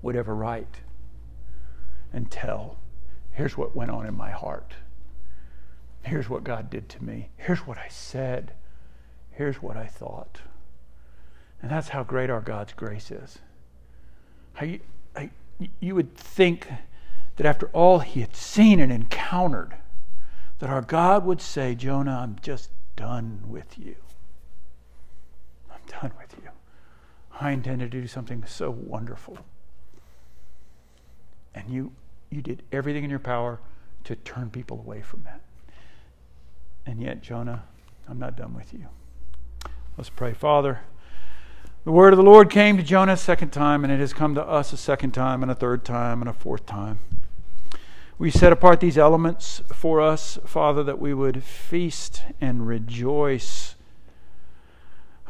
would 0.02 0.18
ever 0.18 0.36
write 0.36 0.82
and 2.12 2.30
tell, 2.30 2.76
here's 3.32 3.58
what 3.58 3.74
went 3.74 3.90
on 3.90 4.06
in 4.06 4.18
my 4.18 4.32
heart? 4.32 4.74
Here's 6.04 6.30
what 6.30 6.44
God 6.44 6.70
did 6.70 6.90
to 6.90 7.02
me. 7.02 7.30
Here's 7.38 7.60
what 7.60 7.78
I 7.78 7.88
said. 7.88 8.52
Here's 9.32 9.62
what 9.62 9.78
I 9.78 9.86
thought. 9.86 10.42
And 11.62 11.72
that's 11.72 11.88
how 11.88 12.04
great 12.04 12.30
our 12.30 12.42
God's 12.42 12.74
grace 12.74 13.12
is. 13.12 13.40
You, 14.62 14.82
I, 15.16 15.30
you 15.80 15.96
would 15.96 16.18
think 16.18 16.68
that 17.38 17.46
after 17.46 17.68
all 17.68 18.00
he 18.00 18.20
had 18.20 18.36
seen 18.36 18.82
and 18.82 18.92
encountered, 18.92 19.74
that 20.60 20.70
our 20.70 20.82
God 20.82 21.26
would 21.26 21.40
say, 21.40 21.76
Jonah, 21.76 22.20
I'm 22.24 22.40
just 22.42 22.72
done 22.98 23.46
with 23.48 23.80
you. 23.80 23.96
I'm 25.72 25.80
done 26.02 26.12
with 26.20 26.36
you. 26.44 26.50
I 27.40 27.52
intended 27.52 27.92
to 27.92 28.02
do 28.02 28.08
something 28.08 28.44
so 28.46 28.70
wonderful. 28.72 29.38
And 31.54 31.70
you 31.70 31.92
you 32.30 32.42
did 32.42 32.64
everything 32.72 33.04
in 33.04 33.10
your 33.10 33.20
power 33.20 33.60
to 34.04 34.16
turn 34.16 34.50
people 34.50 34.80
away 34.80 35.02
from 35.02 35.24
that. 35.24 35.42
And 36.86 37.02
yet, 37.02 37.22
Jonah, 37.22 37.64
I'm 38.10 38.20
not 38.20 38.36
done 38.36 38.54
with 38.54 38.74
you. 38.74 38.88
Let's 39.98 40.10
pray. 40.10 40.34
Father, 40.34 40.82
the 41.86 41.92
word 41.92 42.14
of 42.14 42.18
the 42.18 42.24
Lord 42.24 42.50
came 42.50 42.78
to 42.78 42.84
Jonah 42.84 43.14
a 43.14 43.18
second 43.18 43.52
time, 43.52 43.84
and 43.84 43.94
it 43.94 44.00
has 44.00 44.14
come 44.14 44.36
to 44.36 44.44
us 44.44 44.74
a 44.74 44.78
second 44.78 45.12
time, 45.12 45.42
and 45.42 45.52
a 45.52 45.56
third 45.56 45.86
time, 45.86 46.22
and 46.22 46.30
a 46.30 46.34
fourth 46.34 46.66
time. 46.66 47.00
We 48.18 48.32
set 48.32 48.52
apart 48.52 48.80
these 48.80 48.98
elements 48.98 49.62
for 49.74 50.02
us, 50.02 50.40
Father, 50.46 50.84
that 50.84 51.00
we 51.00 51.14
would 51.14 51.44
feast 51.44 52.24
and 52.40 52.68
rejoice. 52.68 53.76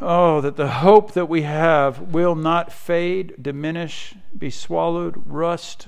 Oh, 0.02 0.42
that 0.42 0.58
the 0.58 0.68
hope 0.68 1.14
that 1.14 1.30
we 1.30 1.44
have 1.44 2.14
will 2.14 2.36
not 2.36 2.72
fade, 2.72 3.36
diminish, 3.42 4.14
be 4.38 4.50
swallowed, 4.50 5.24
rust, 5.26 5.88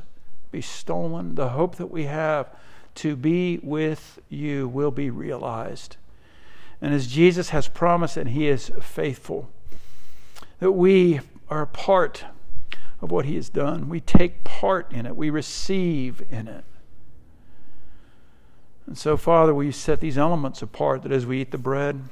be 0.49 0.61
stolen. 0.61 1.35
The 1.35 1.49
hope 1.49 1.75
that 1.75 1.91
we 1.91 2.05
have 2.05 2.49
to 2.95 3.15
be 3.15 3.59
with 3.61 4.19
you 4.29 4.67
will 4.67 4.91
be 4.91 5.09
realized. 5.09 5.97
And 6.81 6.93
as 6.93 7.07
Jesus 7.07 7.49
has 7.49 7.67
promised, 7.67 8.17
and 8.17 8.29
He 8.29 8.47
is 8.47 8.71
faithful, 8.79 9.49
that 10.59 10.71
we 10.71 11.19
are 11.49 11.63
a 11.63 11.67
part 11.67 12.23
of 13.01 13.11
what 13.11 13.25
He 13.25 13.35
has 13.35 13.49
done. 13.49 13.89
We 13.89 13.99
take 13.99 14.43
part 14.45 14.91
in 14.91 15.05
it, 15.05 15.17
we 15.17 15.29
receive 15.29 16.23
in 16.29 16.47
it. 16.47 16.63
And 18.85 18.97
so, 18.97 19.17
Father, 19.17 19.53
we 19.53 19.71
set 19.73 19.99
these 19.99 20.17
elements 20.17 20.61
apart 20.61 21.03
that 21.03 21.11
as 21.11 21.25
we 21.25 21.41
eat 21.41 21.51
the 21.51 21.57
bread, 21.57 22.03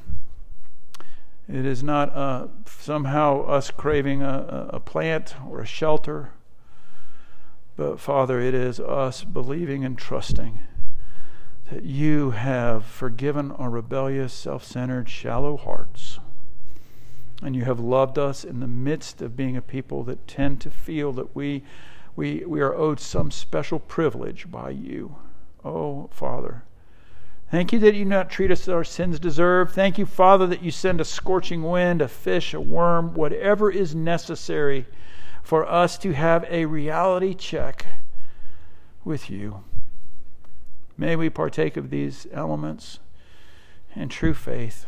it 1.47 1.65
is 1.65 1.83
not 1.83 2.15
uh, 2.15 2.47
somehow 2.65 3.43
us 3.43 3.69
craving 3.71 4.21
a, 4.21 4.69
a 4.73 4.79
plant 4.79 5.35
or 5.47 5.61
a 5.61 5.65
shelter, 5.65 6.31
but, 7.75 7.99
Father, 7.99 8.39
it 8.39 8.53
is 8.53 8.79
us 8.79 9.23
believing 9.23 9.83
and 9.83 9.97
trusting 9.97 10.59
that 11.71 11.83
you 11.83 12.31
have 12.31 12.85
forgiven 12.85 13.51
our 13.51 13.69
rebellious, 13.69 14.33
self 14.33 14.63
centered, 14.63 15.09
shallow 15.09 15.57
hearts. 15.57 16.19
And 17.41 17.55
you 17.55 17.65
have 17.65 17.79
loved 17.79 18.17
us 18.17 18.43
in 18.43 18.59
the 18.59 18.67
midst 18.67 19.21
of 19.21 19.35
being 19.35 19.57
a 19.57 19.61
people 19.61 20.03
that 20.03 20.27
tend 20.27 20.61
to 20.61 20.69
feel 20.69 21.11
that 21.13 21.35
we, 21.35 21.63
we, 22.15 22.45
we 22.45 22.61
are 22.61 22.73
owed 22.73 22.99
some 22.99 23.29
special 23.29 23.79
privilege 23.79 24.49
by 24.49 24.69
you. 24.69 25.17
Oh, 25.63 26.09
Father. 26.13 26.63
Thank 27.55 27.71
you 27.71 27.79
that 27.79 27.95
you 27.95 28.03
do 28.03 28.09
not 28.09 28.29
treat 28.29 28.51
us 28.51 28.63
as 28.63 28.67
our 28.67 28.83
sins 28.83 29.17
deserve. 29.17 29.71
Thank 29.71 29.97
you, 29.97 30.05
Father, 30.05 30.45
that 30.47 30.61
you 30.61 30.71
send 30.71 30.99
a 30.99 31.05
scorching 31.05 31.63
wind, 31.63 32.01
a 32.01 32.09
fish, 32.09 32.53
a 32.53 32.59
worm, 32.59 33.13
whatever 33.13 33.71
is 33.71 33.95
necessary 33.95 34.85
for 35.41 35.65
us 35.65 35.97
to 35.99 36.11
have 36.11 36.43
a 36.49 36.65
reality 36.65 37.33
check 37.33 37.85
with 39.05 39.29
you. 39.29 39.63
May 40.97 41.15
we 41.15 41.29
partake 41.29 41.77
of 41.77 41.91
these 41.91 42.27
elements 42.33 42.99
in 43.95 44.09
true 44.09 44.33
faith 44.33 44.85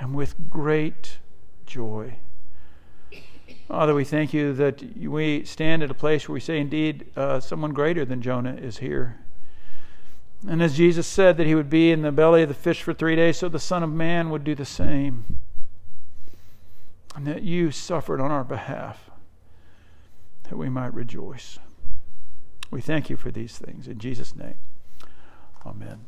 and 0.00 0.14
with 0.14 0.48
great 0.48 1.18
joy. 1.66 2.14
Father, 3.68 3.94
we 3.94 4.04
thank 4.04 4.32
you 4.32 4.54
that 4.54 4.82
we 4.96 5.44
stand 5.44 5.82
at 5.82 5.90
a 5.90 5.94
place 5.94 6.26
where 6.26 6.32
we 6.32 6.40
say, 6.40 6.58
indeed, 6.58 7.10
uh, 7.16 7.38
someone 7.38 7.74
greater 7.74 8.06
than 8.06 8.22
Jonah 8.22 8.54
is 8.54 8.78
here. 8.78 9.21
And 10.48 10.60
as 10.62 10.76
Jesus 10.76 11.06
said 11.06 11.36
that 11.36 11.46
he 11.46 11.54
would 11.54 11.70
be 11.70 11.92
in 11.92 12.02
the 12.02 12.12
belly 12.12 12.42
of 12.42 12.48
the 12.48 12.54
fish 12.54 12.82
for 12.82 12.92
three 12.92 13.14
days, 13.14 13.38
so 13.38 13.48
the 13.48 13.60
Son 13.60 13.82
of 13.82 13.90
Man 13.90 14.30
would 14.30 14.44
do 14.44 14.54
the 14.54 14.64
same. 14.64 15.38
And 17.14 17.26
that 17.26 17.42
you 17.42 17.70
suffered 17.70 18.20
on 18.20 18.30
our 18.30 18.44
behalf, 18.44 19.10
that 20.44 20.56
we 20.56 20.68
might 20.68 20.94
rejoice. 20.94 21.58
We 22.70 22.80
thank 22.80 23.10
you 23.10 23.16
for 23.16 23.30
these 23.30 23.58
things. 23.58 23.86
In 23.86 23.98
Jesus' 23.98 24.34
name, 24.34 24.56
amen. 25.64 26.06